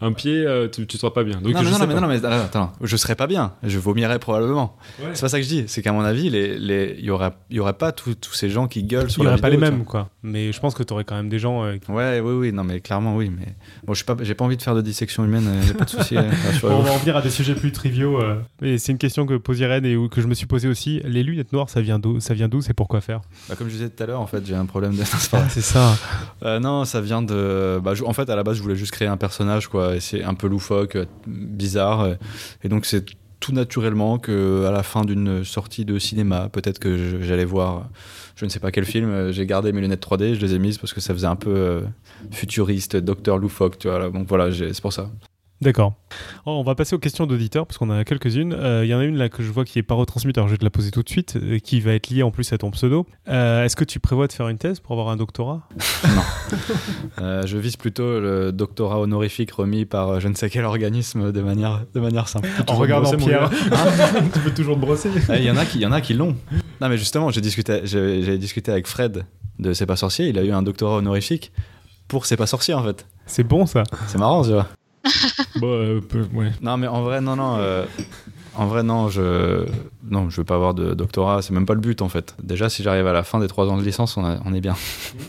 [0.00, 1.40] un pied, euh, tu, tu seras pas bien.
[1.40, 2.00] Donc non, je non, sais non, mais pas.
[2.00, 3.52] non, mais attends, attends, je serais pas bien.
[3.62, 4.76] Je vomirais probablement.
[5.00, 5.10] Ouais.
[5.14, 5.64] C'est pas ça que je dis.
[5.68, 8.34] C'est qu'à mon avis, les, les, il y aurait, il y aurait pas tous tous
[8.34, 10.08] ces gens qui gueulent Il sur n'y la aurait pas les mêmes, quoi.
[10.24, 11.64] Mais je pense que tu aurais quand même des gens.
[11.64, 11.76] euh.
[11.88, 13.30] Ouais, oui, oui, non, mais clairement, oui.
[13.30, 13.54] Mais
[13.84, 15.46] bon, je suis pas, j'ai pas envie de faire de dissection humaine.
[15.48, 16.16] euh, y a pas de souci.
[16.16, 16.22] euh,
[16.64, 18.20] on va en venir à des sujets plus triviaux.
[18.20, 18.40] euh.
[18.60, 21.00] Mais c'est une question que pose Et que je me suis posée aussi.
[21.04, 23.20] Les lunettes noires, ça vient d'où Ça vient d'où C'est pourquoi faire?
[23.48, 25.02] Bah, comme je disais tout à l'heure, en fait, j'ai un problème de.
[25.48, 25.96] C'est ça.
[26.42, 27.80] Euh, non, ça vient de.
[27.82, 29.96] bah, je- en fait, à la base, je voulais juste créer un personnage, quoi.
[29.96, 32.08] Et c'est un peu loufoque, euh, bizarre.
[32.62, 33.04] Et donc, c'est
[33.40, 37.88] tout naturellement que à la fin d'une sortie de cinéma, peut-être que j'allais voir,
[38.36, 40.58] je ne sais pas quel film, euh, j'ai gardé mes lunettes 3D, je les ai
[40.58, 41.80] mises parce que ça faisait un peu euh,
[42.32, 43.98] futuriste, docteur loufoque, tu vois.
[43.98, 44.10] là.
[44.10, 45.08] Donc voilà, c'est pour ça.
[45.62, 45.92] D'accord.
[46.46, 48.54] Oh, on va passer aux questions d'auditeurs parce qu'on en a quelques-unes.
[48.54, 50.48] Euh, Il y en a une là que je vois qui est pas retransmise, alors
[50.48, 52.50] je vais te la poser tout de suite, euh, qui va être liée en plus
[52.54, 53.06] à ton pseudo.
[53.28, 55.68] Euh, Est-ce que tu prévois de faire une thèse pour avoir un doctorat?
[57.20, 61.32] Euh, je vise plutôt le doctorat honorifique remis par euh, je ne sais quel organisme
[61.32, 62.48] de manière, de manière simple.
[62.66, 63.50] En regardant Pierre.
[64.32, 65.10] tu peux toujours te brosser.
[65.28, 66.34] Ah, Il y en a qui, il y en a qui l'ont.
[66.80, 69.24] Non, mais justement, j'ai discuté, j'ai j'ai discuté avec Fred
[69.58, 70.28] de C'est pas sorcier.
[70.28, 71.52] Il a eu un doctorat honorifique
[72.08, 73.06] pour C'est pas sorcier en fait.
[73.26, 73.84] C'est bon ça.
[74.08, 74.66] C'est marrant, tu vois.
[75.56, 76.50] Bon, euh, peu- ouais.
[76.62, 77.56] Non, mais en vrai, non, non.
[77.58, 77.84] euh,
[78.56, 79.64] en vrai, non, je,
[80.08, 81.40] non, je veux pas avoir de doctorat.
[81.42, 82.34] C'est même pas le but en fait.
[82.42, 84.60] Déjà, si j'arrive à la fin des trois ans de licence, on, a- on est
[84.60, 84.74] bien.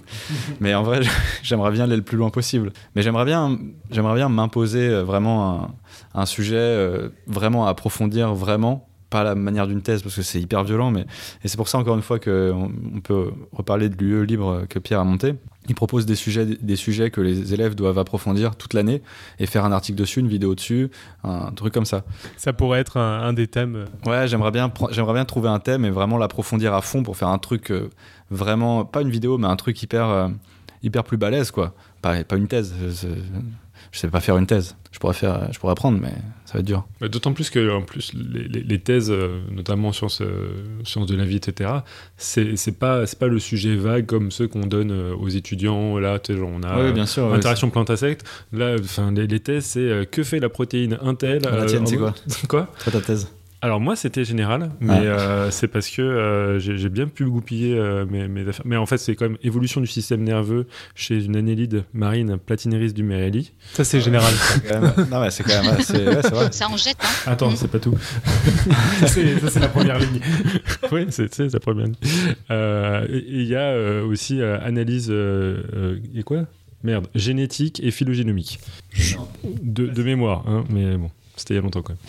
[0.59, 1.01] mais en vrai,
[1.43, 2.72] j'aimerais bien aller le plus loin possible.
[2.95, 3.57] Mais j'aimerais bien,
[3.91, 5.72] j'aimerais bien m'imposer euh, vraiment
[6.15, 8.88] un, un sujet euh, vraiment à approfondir vraiment.
[9.12, 11.05] Pas à la manière d'une thèse parce que c'est hyper violent, mais
[11.43, 14.80] et c'est pour ça encore une fois qu'on on peut reparler de l'UE libre que
[14.80, 15.36] Pierre a monté.
[15.68, 19.03] Il propose des sujets, des sujets que les élèves doivent approfondir toute l'année
[19.38, 20.89] et faire un article dessus, une vidéo dessus,
[21.24, 22.03] un truc comme ça.
[22.38, 23.86] Ça pourrait être un, un des thèmes.
[24.05, 27.28] Ouais, j'aimerais bien, j'aimerais bien trouver un thème et vraiment l'approfondir à fond pour faire
[27.28, 27.89] un truc euh,
[28.32, 30.30] vraiment, pas une vidéo, mais un truc hyper, euh,
[30.84, 31.76] hyper plus balèze, quoi.
[32.01, 32.74] Pas, pas une thèse.
[33.92, 34.76] Je, sais pas faire une thèse.
[34.92, 36.14] Je pourrais faire, je pourrais apprendre, mais
[36.46, 36.86] ça va être dur.
[37.02, 40.06] D'autant plus que en plus les, les- les thèses, euh, notamment ce,
[40.84, 41.70] sciences de la vie, etc.
[42.18, 45.98] C'est pas c'est pas le sujet vague comme ceux qu'on donne euh, aux étudiants.
[45.98, 47.28] Là, genre, on a oui, bien sûr.
[47.28, 48.26] ouais, interaction plante-insecte.
[48.54, 51.42] Là, enfin les, les thèses, c'est euh, que fait la protéine Intel.
[51.44, 51.98] La tienne, c'est
[52.48, 53.28] quoi Toi, ta thèse.
[53.64, 55.01] Alors moi, c'était général, mais Ah.
[55.03, 58.66] euh, c'est parce que euh, j'ai j'ai bien pu goupiller euh, mes, mes affaires.
[58.66, 62.91] Mais en fait, c'est quand même évolution du système nerveux chez une annélide marine platinéris
[62.93, 63.51] du Merelli.
[63.74, 64.34] Ça c'est général.
[64.68, 66.51] Même- non, mais c'est quand même, ouais, c'est vrai.
[66.51, 67.32] Ça en jette, hein.
[67.32, 67.55] Attends, Mm.
[67.55, 67.95] c'est pas tout.
[69.01, 70.20] ça c'est ça, c'est la première ligne.
[70.91, 71.95] oui, c'est c'est sa première ligne.
[72.49, 76.45] Euh, il y a euh, aussi euh, analyse euh, euh, et quoi?
[76.84, 78.59] Merde, génétique et phylogénomique.
[79.62, 81.99] De, de mémoire, hein, mais bon, c'était il y a longtemps quand même.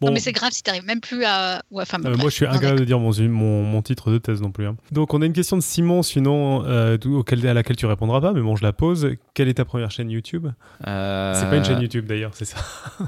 [0.00, 1.62] Bon, Non, mais c'est grave si t'arrives même plus à.
[1.70, 4.40] Ouais, enfin, euh, moi je suis incapable de dire mon, mon, mon titre de thèse
[4.40, 4.66] non plus.
[4.66, 4.76] hein.
[4.90, 8.32] Donc on a une question de Simon, sinon euh, auquel, à laquelle tu répondras pas,
[8.32, 9.08] mais bon je la pose.
[9.34, 10.48] Quelle est ta première chaîne YouTube?
[10.86, 12.58] Euh, C'est pas une chaîne YouTube d'ailleurs, c'est ça.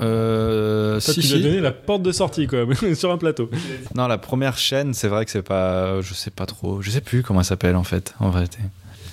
[0.00, 1.42] Euh, Toi, si, tu lui as si.
[1.44, 3.48] donné la porte de sortie, quand même, sur un plateau.
[3.94, 7.00] Non, la première chaîne, c'est vrai que c'est pas, je sais pas trop, je sais
[7.00, 8.58] plus comment elle s'appelle en fait, en vérité.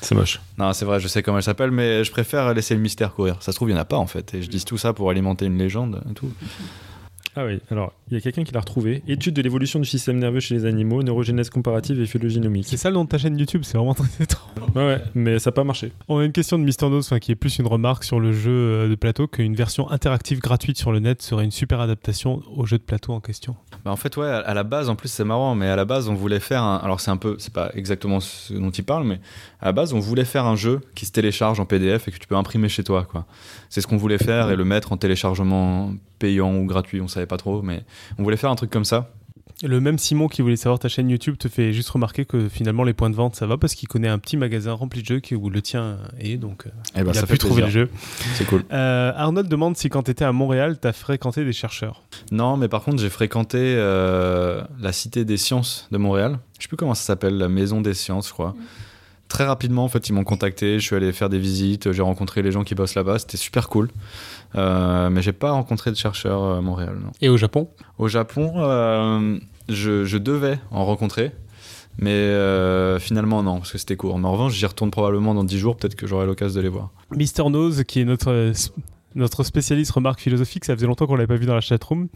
[0.01, 0.41] C'est moche.
[0.57, 3.36] Non, c'est vrai, je sais comment elle s'appelle, mais je préfère laisser le mystère courir.
[3.41, 4.34] Ça se trouve, il n'y en a pas en fait.
[4.34, 6.32] Et je dis tout ça pour alimenter une légende et tout.
[7.36, 9.03] Ah oui, alors, il y a quelqu'un qui l'a retrouvé.
[9.07, 12.65] Étude de l'évolution du système nerveux chez les animaux, neurogénèse comparative et phylogénomique.
[12.67, 14.49] C'est ça le nom de ta chaîne YouTube, c'est vraiment très étrange.
[14.75, 15.93] Ouais, ouais, mais ça n'a pas marché.
[16.09, 18.51] On a une question de Mister Nose, qui est plus une remarque sur le jeu
[18.51, 22.65] euh, de plateau, qu'une version interactive gratuite sur le net serait une super adaptation au
[22.65, 23.55] jeu de plateau en question.
[23.86, 25.86] Bah, en fait, ouais, à à la base, en plus, c'est marrant, mais à la
[25.86, 26.75] base, on voulait faire un.
[26.77, 27.38] Alors, c'est un peu.
[27.39, 29.21] C'est pas exactement ce dont il parle, mais
[29.61, 32.17] à la base, on voulait faire un jeu qui se télécharge en PDF et que
[32.17, 33.25] tu peux imprimer chez toi, quoi.
[33.69, 37.20] C'est ce qu'on voulait faire et le mettre en téléchargement payant ou gratuit, on savait
[37.26, 37.84] pas trop, mais
[38.17, 39.09] on voulait faire un truc comme ça.
[39.63, 42.84] Le même Simon qui voulait savoir ta chaîne YouTube te fait juste remarquer que finalement
[42.84, 45.19] les points de vente ça va parce qu'il connaît un petit magasin rempli de jeux
[45.19, 46.69] qui- où le tien est, donc euh,
[46.99, 47.89] Et bah, il ça a fait pu trouver le jeu.
[48.34, 48.63] C'est cool.
[48.72, 52.01] Euh, Arnold demande si quand tu étais à Montréal, tu as fréquenté des chercheurs.
[52.32, 56.39] Non, mais par contre, j'ai fréquenté euh, la Cité des Sciences de Montréal.
[56.57, 58.55] Je sais plus comment ça s'appelle, la Maison des Sciences, je crois.
[59.32, 60.77] Très rapidement, en fait, ils m'ont contacté.
[60.77, 61.93] Je suis allé faire des visites.
[61.93, 63.17] J'ai rencontré les gens qui bossent là-bas.
[63.17, 63.89] C'était super cool.
[64.55, 66.97] Euh, mais j'ai pas rencontré de chercheurs euh, à Montréal.
[67.01, 67.11] Non.
[67.21, 67.69] Et au Japon?
[67.97, 71.32] Au Japon, euh, je, je devais en rencontrer.
[71.97, 74.19] Mais euh, finalement, non, parce que c'était court.
[74.19, 75.77] Mais en revanche, j'y retourne probablement dans 10 jours.
[75.77, 76.89] Peut-être que j'aurai l'occasion de les voir.
[77.15, 78.51] Mister Nose, qui est notre,
[79.16, 82.07] notre spécialiste remarque philosophique, ça faisait longtemps qu'on l'avait pas vu dans la chatroom.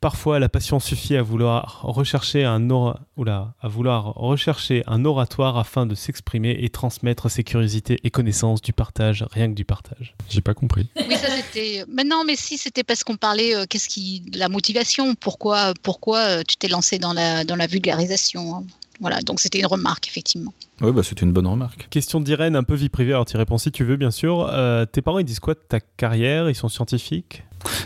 [0.00, 5.56] Parfois, la passion suffit à vouloir rechercher un ora- oula, à vouloir rechercher un oratoire
[5.58, 10.14] afin de s'exprimer et transmettre ses curiosités et connaissances du partage, rien que du partage.
[10.28, 10.88] J'ai pas compris.
[10.96, 11.84] Oui, ça c'était.
[11.88, 16.18] Mais non, mais si c'était parce qu'on parlait, euh, qu'est-ce qui, la motivation, pourquoi, pourquoi
[16.18, 18.56] euh, tu t'es lancé dans la dans la vulgarisation.
[18.56, 18.64] hein?
[19.00, 20.52] Voilà, donc c'était une remarque effectivement.
[20.80, 21.86] Oui, bah, c'était une bonne remarque.
[21.90, 24.48] Question d'Irène, un peu vie privée, alors tu réponds si tu veux, bien sûr.
[24.52, 26.48] Euh, tes parents, ils disent quoi de ta carrière?
[26.50, 27.42] Ils sont scientifiques?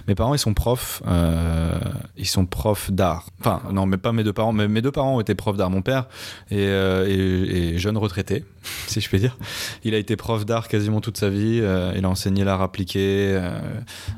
[0.08, 1.02] Mes parents, ils sont profs.
[1.06, 1.78] euh,
[2.16, 3.26] ils sont profs d'art.
[3.40, 4.52] Enfin, non, mais pas mes deux parents.
[4.52, 5.70] Mais mes deux parents ont été profs d'art.
[5.70, 6.06] Mon père
[6.50, 8.44] est, euh, est- est jeune retraité,
[8.88, 9.36] si je puis dire.
[9.84, 11.60] Il a été prof d'art quasiment toute sa vie.
[11.62, 12.98] euh, il a enseigné l'art appliqué,
[13.32, 13.58] euh,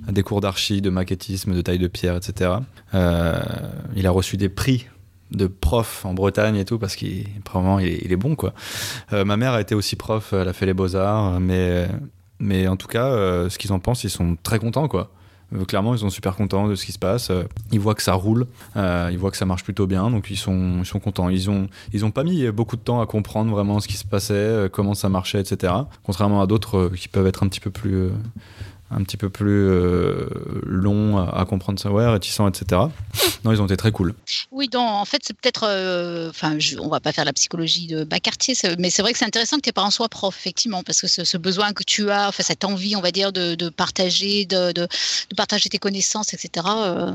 [0.09, 2.51] des cours d'archi, de maquettisme, de taille de pierre, etc.
[2.95, 3.41] Euh,
[3.95, 4.87] il a reçu des prix
[5.33, 7.27] de prof en Bretagne et tout, parce qu'il
[7.81, 8.53] il est, bon quoi.
[9.13, 11.89] Euh, ma mère a été aussi prof, elle a fait les beaux arts, mais
[12.39, 15.11] mais en tout cas, euh, ce qu'ils en pensent, ils sont très contents quoi.
[15.55, 17.31] Euh, clairement, ils sont super contents de ce qui se passe.
[17.73, 20.79] Ils voient que ça roule, ils voient que ça marche plutôt bien, donc ils sont,
[20.81, 21.29] ils sont contents.
[21.29, 24.07] Ils ont, ils ont pas mis beaucoup de temps à comprendre vraiment ce qui se
[24.07, 25.73] passait, comment ça marchait, etc.
[26.05, 28.09] Contrairement à d'autres qui peuvent être un petit peu plus,
[28.95, 30.29] un petit peu plus euh,
[30.65, 32.83] longs à, à comprendre ça, ouais, réticents, etc.
[33.45, 34.15] Non, ils ont été très cool.
[34.51, 35.65] Oui, donc en fait, c'est peut-être.
[35.69, 39.13] euh, Enfin, je- on va pas faire la psychologie de bas quartier, mais c'est vrai
[39.13, 41.83] que c'est intéressant que tes parents soient profs, effectivement, parce que ce, ce besoin que
[41.85, 44.83] tu as, enfin, cette envie, on va dire, de, de partager, de, de-
[45.31, 46.67] de partager tes connaissances, etc.
[46.79, 47.13] euh,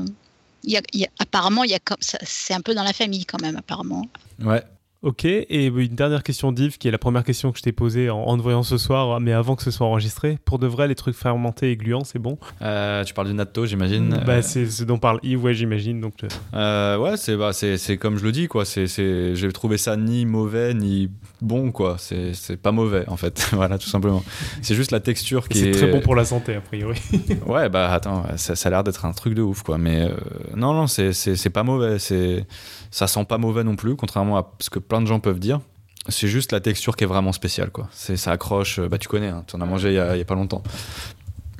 [0.64, 2.74] il y a, il y a- apparemment, il y a comme ça, c'est un peu
[2.74, 4.06] dans la famille quand même, apparemment.
[4.42, 4.62] Ouais.
[5.00, 8.10] Ok, et une dernière question d'Yves, qui est la première question que je t'ai posée
[8.10, 10.38] en, en te voyant ce soir, mais avant que ce soit enregistré.
[10.44, 12.36] Pour de vrai, les trucs fermentés et gluants, c'est bon?
[12.62, 14.20] Euh, tu parles du natto, j'imagine.
[14.26, 16.00] Bah, c'est ce dont parle Yves, ouais, j'imagine.
[16.00, 18.64] Donc, euh, Euh, ouais, c'est bah, c'est c'est comme je le dis quoi.
[18.64, 21.94] C'est c'est j'ai trouvé ça ni mauvais ni bon quoi.
[22.00, 23.50] C'est c'est pas mauvais en fait.
[23.52, 24.24] voilà tout simplement.
[24.62, 25.72] C'est juste la texture qui c'est est.
[25.72, 27.00] très bon pour la santé, a priori.
[27.46, 29.78] Ouais bah attends, ça, ça a l'air d'être un truc de ouf quoi.
[29.78, 30.16] Mais euh,
[30.56, 32.00] non non c'est c'est c'est pas mauvais.
[32.00, 32.44] C'est
[32.90, 35.60] ça sent pas mauvais non plus, contrairement à ce que plein de gens peuvent dire.
[36.08, 37.88] C'est juste la texture qui est vraiment spéciale quoi.
[37.92, 38.78] C'est ça accroche.
[38.78, 40.24] euh, Bah tu connais, hein, tu en as mangé il y a, il y a
[40.24, 40.62] pas longtemps.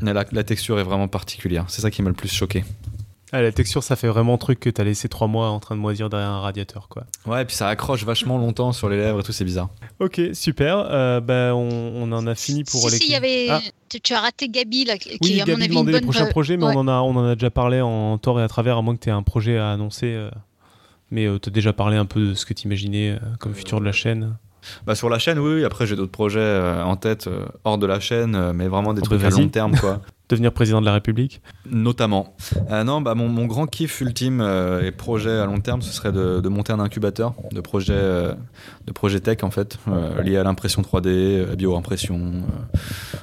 [0.00, 1.64] Mais la, la texture est vraiment particulière.
[1.68, 2.64] C'est ça qui m'a le plus choqué.
[3.30, 5.80] Ah, la texture, ça fait vraiment truc que t'as laissé trois mois en train de
[5.82, 7.04] moisir derrière un radiateur, quoi.
[7.26, 9.68] Ouais, et puis ça accroche vachement longtemps sur les lèvres et tout, c'est bizarre.
[10.00, 10.78] Ok, super.
[10.90, 12.96] Euh, bah, on, on en a fini pour si, les.
[12.96, 13.48] si, il y avait.
[13.50, 13.60] Ah.
[13.90, 15.92] Tu, tu as raté Gabi, là, qui Oui, est, à mon Gabi avis, une demandait
[15.92, 16.72] les prochains projets, mais ouais.
[16.74, 18.96] on, en a, on en a déjà parlé en tort et à travers, à moins
[18.96, 20.06] que tu aies un projet à annoncer.
[20.06, 20.30] euh,
[21.10, 23.84] Mais euh, t'as déjà parlé un peu de ce que tu imaginais comme futur de
[23.84, 24.36] la chaîne.
[24.86, 25.64] Bah sur la chaîne, oui, oui.
[25.64, 28.92] Après, j'ai d'autres projets euh, en tête euh, hors de la chaîne, euh, mais vraiment
[28.92, 30.00] des Oh, trucs bah, à long terme, quoi.
[30.28, 31.40] Devenir président de la République.
[31.70, 32.36] Notamment.
[32.70, 35.90] Euh, non, bah mon, mon grand kiff ultime euh, et projet à long terme, ce
[35.90, 38.34] serait de, de monter un incubateur de projets, euh,
[38.86, 39.78] de projets tech en fait,
[40.22, 42.42] liés à l'impression 3D, euh, la bioimpression,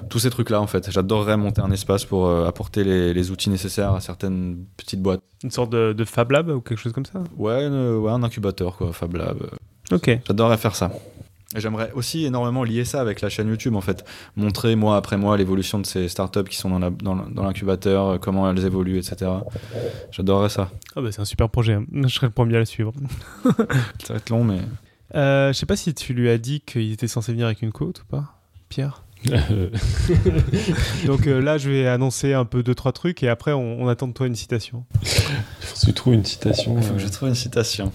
[0.09, 0.89] tous ces trucs-là en fait.
[0.89, 5.21] J'adorerais monter un espace pour apporter les, les outils nécessaires à certaines petites boîtes.
[5.43, 7.23] Une sorte de, de Fab Lab ou quelque chose comme ça?
[7.37, 9.37] Ouais, ouais un incubateur quoi, Fab Lab.
[9.91, 10.19] Ok.
[10.27, 10.91] J'adorerais faire ça.
[11.55, 14.03] Et J'aimerais aussi énormément lier ça avec la chaîne YouTube, en fait.
[14.35, 18.65] Montrer mois après mois l'évolution de ces startups qui sont dans l'incubateur, euh, comment elles
[18.65, 19.31] évoluent, etc.
[20.11, 20.69] J'adorerais ça.
[20.95, 21.79] Ah bah, c'est un super projet.
[21.93, 22.93] Je serais le premier à le suivre.
[24.03, 24.59] Ça va être long, mais.
[25.13, 27.71] Euh, je sais pas si tu lui as dit qu'il était censé venir avec une
[27.71, 28.35] côte ou pas,
[28.67, 29.04] Pierre?
[31.05, 33.87] Donc euh, là, je vais annoncer un peu deux, trois trucs et après, on, on
[33.87, 34.85] attend de toi une citation.
[35.03, 36.75] faut que je trouve une citation.
[36.77, 37.91] Il faut que euh, je trouve une citation.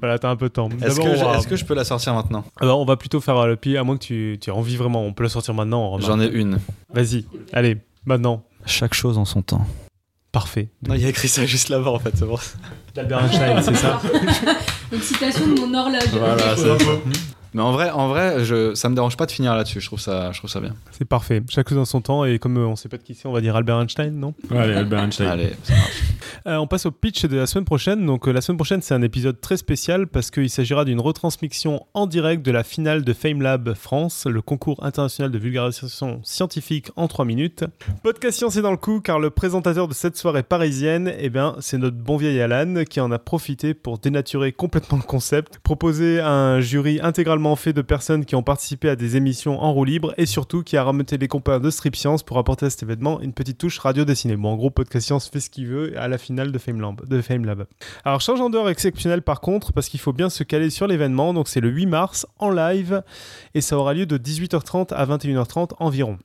[0.00, 0.68] Voilà, t'as un peu de temps.
[0.84, 2.44] Est-ce que, je- va- est-ce que je peux la sortir maintenant?
[2.60, 4.76] Alors, on va plutôt faire euh, le pied, à moins que tu, tu aies envie
[4.76, 5.04] vraiment.
[5.04, 5.98] On peut la sortir maintenant.
[6.00, 6.58] J'en ai une.
[6.92, 8.44] Vas-y, allez, maintenant.
[8.66, 9.66] Chaque chose en son temps.
[10.30, 10.70] Parfait.
[10.86, 12.38] Non, il y a écrit ça juste là-bas, en fait, c'est bon.
[12.94, 14.00] D'Albert Einstein, c'est ça?
[14.92, 16.08] Une citation de mon horloge.
[16.12, 16.84] Voilà, c'est ça.
[17.54, 19.80] Mais en vrai, en vrai je, ça me dérange pas de finir là-dessus.
[19.80, 20.74] Je trouve ça, je trouve ça bien.
[20.90, 21.42] C'est parfait.
[21.48, 22.24] Chaque chose dans son temps.
[22.24, 24.34] Et comme euh, on sait pas de qui c'est, on va dire Albert Einstein, non?
[24.50, 25.26] Allez, Albert Einstein.
[25.26, 26.02] Allez, ça marche.
[26.46, 28.04] Euh, on passe au pitch de la semaine prochaine.
[28.06, 31.86] Donc euh, la semaine prochaine, c'est un épisode très spécial parce qu'il s'agira d'une retransmission
[31.94, 37.06] en direct de la finale de FameLab France, le concours international de vulgarisation scientifique en
[37.06, 37.64] 3 minutes.
[38.02, 41.56] Podcast Science est dans le coup car le présentateur de cette soirée parisienne, eh bien,
[41.60, 46.20] c'est notre bon vieil Alan qui en a profité pour dénaturer complètement le concept, proposer
[46.20, 50.14] un jury intégralement fait de personnes qui ont participé à des émissions en roue libre
[50.16, 53.20] et surtout qui a ramené les compères de Strip Science pour apporter à cet événement
[53.20, 54.36] une petite touche radio dessinée.
[54.36, 56.62] Bon, en gros, Podcast Science fait ce qu'il veut à la finale de.
[56.62, 57.66] De FameLab.
[58.04, 61.34] Alors, changeant d'heure exceptionnel par contre, parce qu'il faut bien se caler sur l'événement.
[61.34, 63.02] Donc, c'est le 8 mars en live
[63.54, 66.18] et ça aura lieu de 18h30 à 21h30 environ.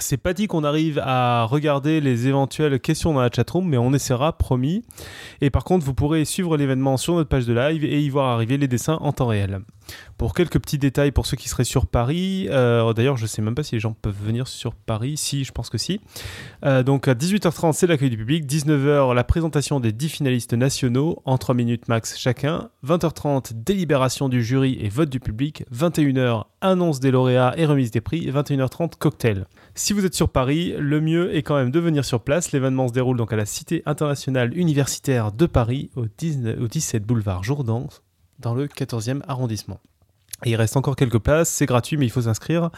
[0.00, 3.92] C'est pas dit qu'on arrive à regarder les éventuelles questions dans la chatroom, mais on
[3.92, 4.82] essaiera, promis.
[5.40, 8.28] Et par contre, vous pourrez suivre l'événement sur notre page de live et y voir
[8.28, 9.60] arriver les dessins en temps réel.
[10.18, 13.54] Pour quelques petits détails pour ceux qui seraient sur Paris, euh, d'ailleurs, je sais même
[13.54, 15.16] pas si les gens peuvent venir sur Paris.
[15.16, 16.00] Si, je pense que si.
[16.64, 18.46] Euh, donc à 18h30, c'est l'accueil du public.
[18.46, 22.70] 19h, la présentation des 10 finalistes nationaux en 3 minutes max chacun.
[22.86, 25.64] 20h30, délibération du jury et vote du public.
[25.74, 28.30] 21h, annonce des lauréats et remise des prix.
[28.30, 29.46] 21h30, cocktail.
[29.82, 32.52] Si vous êtes sur Paris, le mieux est quand même de venir sur place.
[32.52, 37.02] L'événement se déroule donc à la Cité internationale universitaire de Paris, au, 19 au 17
[37.02, 37.88] boulevard Jourdan,
[38.40, 39.80] dans le 14e arrondissement.
[40.44, 42.68] Et il reste encore quelques places, c'est gratuit mais il faut s'inscrire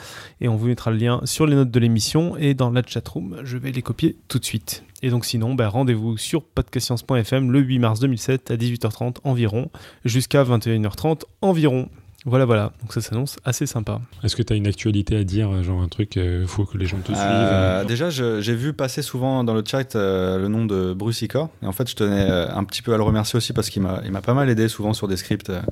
[0.40, 3.40] et on vous mettra le lien sur les notes de l'émission et dans la chatroom,
[3.42, 4.84] je vais les copier tout de suite.
[5.02, 9.72] Et donc sinon, bah, rendez-vous sur podcastscience.fm le 8 mars 2007 à 18h30 environ
[10.04, 11.88] jusqu'à 21h30 environ.
[12.24, 12.72] Voilà, voilà.
[12.80, 14.00] Donc ça s'annonce assez sympa.
[14.22, 16.86] Est-ce que tu as une actualité à dire, genre un truc, il faut que les
[16.86, 20.46] gens te suivent Euh, déjà, je- j'ai vu passer souvent dans le chat euh, le
[20.48, 21.50] nom de Bruce Icor.
[21.62, 23.82] Et en fait, je tenais euh, un petit peu à le remercier aussi parce qu'il
[23.82, 25.62] m'a il m'a pas mal aidé souvent sur des scripts euh,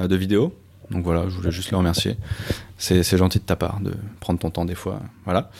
[0.00, 0.54] euh, de vidéos.
[0.90, 2.16] Donc voilà, je voulais juste le remercier.
[2.76, 5.00] C'est gentil de ta part de prendre ton temps des fois.
[5.24, 5.50] Voilà.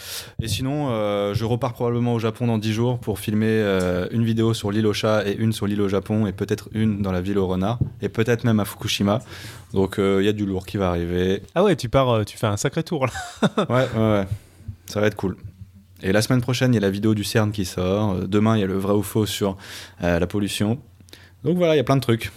[0.43, 4.25] Et sinon, euh, je repars probablement au Japon dans 10 jours pour filmer euh, une
[4.25, 7.13] vidéo sur l'île au chat et une sur l'île au Japon et peut-être une dans
[7.13, 9.21] la ville au renard et peut-être même à Fukushima.
[9.73, 11.43] Donc euh, il y a du lourd qui va arriver.
[11.55, 13.13] Ah ouais, tu pars, tu fais un sacré tour là.
[13.71, 14.27] Ouais, ouais, ouais.
[14.87, 15.37] Ça va être cool.
[16.03, 18.17] Et la semaine prochaine, il y a la vidéo du CERN qui sort.
[18.29, 19.57] Demain, il y a le vrai ou faux sur
[20.03, 20.79] la pollution.
[21.45, 22.31] Donc voilà, il y a plein de trucs.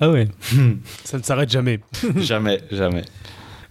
[0.00, 0.28] Ah ouais.
[1.04, 1.80] ça ne s'arrête jamais.
[2.16, 3.02] jamais, jamais.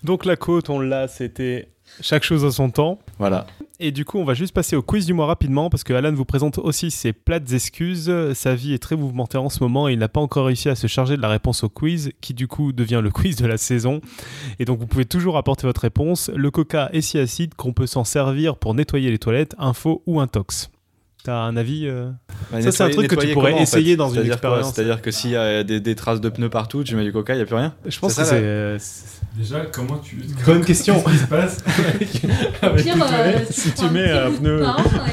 [0.03, 2.99] Donc la côte, on l'a, c'était chaque chose à son temps.
[3.19, 3.45] Voilà.
[3.79, 6.13] Et du coup, on va juste passer au quiz du mois rapidement parce que Alan
[6.13, 8.13] vous présente aussi ses plates excuses.
[8.33, 10.75] Sa vie est très mouvementée en ce moment et il n'a pas encore réussi à
[10.75, 13.57] se charger de la réponse au quiz qui du coup devient le quiz de la
[13.57, 13.99] saison.
[14.59, 16.29] Et donc vous pouvez toujours apporter votre réponse.
[16.29, 20.03] Le coca est si acide qu'on peut s'en servir pour nettoyer les toilettes, un faux
[20.05, 20.69] ou un tox.
[21.23, 22.09] T'as un avis euh
[22.51, 24.73] Bah, Ça, c'est un truc que tu pourrais comment, en fait essayer dans une expérience.
[24.73, 27.33] C'est-à-dire que s'il y a des, des traces de pneus partout, tu mets du coca,
[27.33, 28.39] il n'y a plus rien Je pense que c'est.
[28.41, 28.79] euh,
[29.37, 30.23] Déjà, comment tu.
[30.45, 31.01] Bonne question.
[31.01, 31.57] Qu'est-ce qui se passe
[32.63, 34.61] avec Pire, euh, si tu mets un pneu.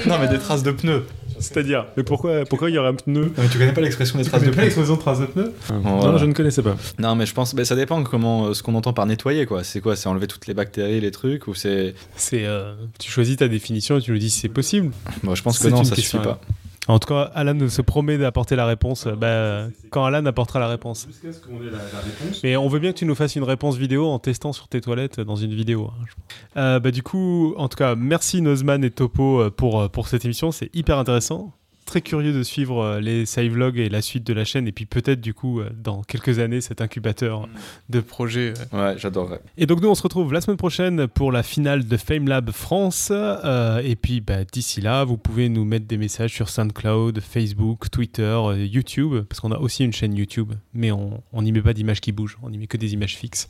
[0.06, 1.04] Non, mais des traces de pneus.
[1.40, 4.18] C'est-à-dire, mais pourquoi, pourquoi il y aurait un pneu Non, mais tu connais pas l'expression
[4.18, 6.18] des traces de pneus l'expression de trace de pneu Non, Voilà.
[6.18, 6.76] je ne connaissais pas.
[6.98, 9.64] Non, mais je pense, mais ça dépend comment, euh, ce qu'on entend par nettoyer, quoi.
[9.64, 9.96] C'est quoi?
[9.96, 11.94] C'est enlever toutes les bactéries, les trucs, ou c'est.
[12.16, 14.90] C'est, euh, tu choisis ta définition et tu nous dis si c'est possible.
[15.22, 16.40] Bon, je pense que non, ça suffit pas.
[16.88, 20.68] En tout cas, Alan se promet d'apporter la réponse euh, bah, quand Alan apportera la
[20.68, 21.06] réponse.
[21.06, 22.42] Jusqu'à ce qu'on ait la, réponse?
[22.42, 24.80] Mais on veut bien que tu nous fasses une réponse vidéo en testant sur tes
[24.80, 25.90] toilettes dans une vidéo.
[25.92, 26.60] hein, je.
[26.60, 30.08] Euh, bah, du coup, en tout cas, merci Nozman et Topo euh, pour, euh, pour
[30.08, 30.50] cette émission.
[30.50, 31.52] C'est hyper intéressant.
[31.88, 34.68] Très curieux de suivre euh, les side vlogs et la suite de la chaîne.
[34.68, 37.48] Et puis peut-être, du coup, euh, dans quelques années, cet incubateur
[37.88, 38.52] de projets.
[38.74, 39.40] euh, Ouais, j'adorerais.
[39.56, 43.08] Et donc nous on se retrouve la semaine prochaine pour la finale de FameLab France.
[43.10, 47.90] Euh, et puis bah, d'ici là, vous pouvez nous mettre des messages sur SoundCloud, Facebook,
[47.90, 48.38] Twitter,
[48.70, 52.02] YouTube, parce qu'on a aussi une chaîne YouTube, mais on on n'y met pas d'images
[52.02, 53.48] qui bougent, on n'y met que des images fixes.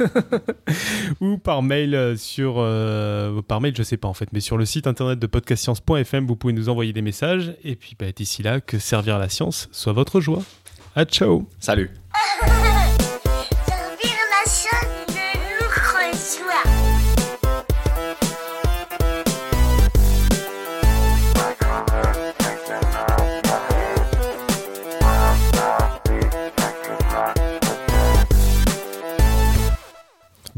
[1.20, 2.54] Ou par mail euh, sur...
[2.58, 6.26] euh, par mail je sais pas en fait, mais sur le site internet de podcastscience.fm,
[6.26, 7.54] vous pouvez nous envoyer des messages.
[7.64, 10.42] Et puis bah, d'ici là, que servir la science soit votre joie.
[10.96, 11.90] À ciao Salut.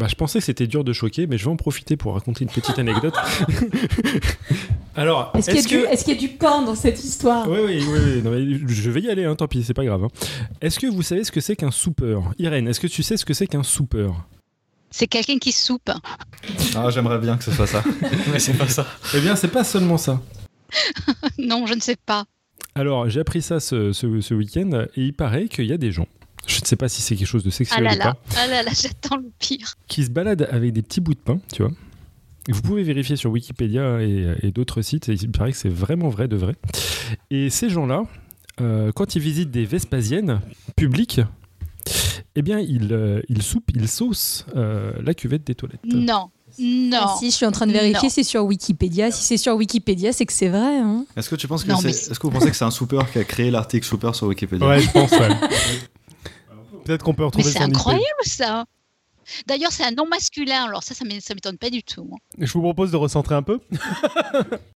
[0.03, 2.43] Bah, je pensais que c'était dur de choquer, mais je vais en profiter pour raconter
[2.43, 3.15] une petite anecdote.
[4.97, 7.49] Alors, Est-ce qu'il y, a du- est-ce qu'il y a du pain dans cette histoire?
[7.49, 8.23] Oui, oui, oui, oui.
[8.25, 10.03] Non, mais je vais y aller, hein, tant pis, c'est pas grave.
[10.03, 10.09] hein.
[10.61, 13.25] Est-ce que vous savez ce que c'est qu'un soupeur Irène, est-ce que tu sais ce
[13.25, 14.27] que c'est qu'un soupeur
[14.91, 15.91] C'est quelqu'un qui soupe.
[16.75, 17.85] Ah, j'aimerais bien que ce soit ça.
[18.33, 18.87] mais c'est pas ça.
[19.15, 20.21] Eh bien, c'est pas seulement ça.
[21.39, 22.25] non, je ne sais pas.
[22.75, 25.93] Alors, j'ai appris ça ce, ce- ce week-end, et il paraît qu'il y a des
[25.93, 26.09] gens,
[26.47, 28.19] je ne sais pas si c'est quelque chose de Ah sexuel là ou là, pas,
[28.39, 29.75] ah là là, j'attends le pire.
[29.89, 31.73] qui se baladent avec des petits bouts de pain, tu vois.
[32.49, 36.09] Vous pouvez vérifier sur Wikipédia et, et d'autres sites, et il paraît que c'est vraiment
[36.09, 36.55] vrai de vrai.
[37.31, 38.03] Et ces gens-là,
[38.61, 40.41] euh, quand ils visitent des Vespasiennes
[40.77, 41.21] publiques,
[42.35, 45.85] eh bien, ils, euh, ils soupent, ils saucent euh, la cuvette des toilettes.
[45.85, 46.99] Non, non.
[47.01, 48.09] Ah, Si, je suis en train de vérifier, Non.
[48.11, 49.11] c'est sur Wikipédia.
[49.13, 50.79] Si c'est sur Wikipédia, c'est que c'est vrai.
[50.81, 51.05] hein.
[51.17, 52.71] Est-ce que tu penses que Non, c'est- mais Est-ce que vous pensez que c'est un
[52.71, 54.67] super qui a créé l'article super sur Wikipédia?
[54.67, 55.29] Ouais, je pense, ouais.
[56.85, 57.47] Peut-être qu'on peut retrouver.
[57.47, 58.65] Mais c'est incroyable ça.
[59.47, 62.11] D'ailleurs, c'est un nom masculin, alors ça, ça m'étonne pas du tout.
[62.39, 63.61] Je vous propose de recentrer un peu.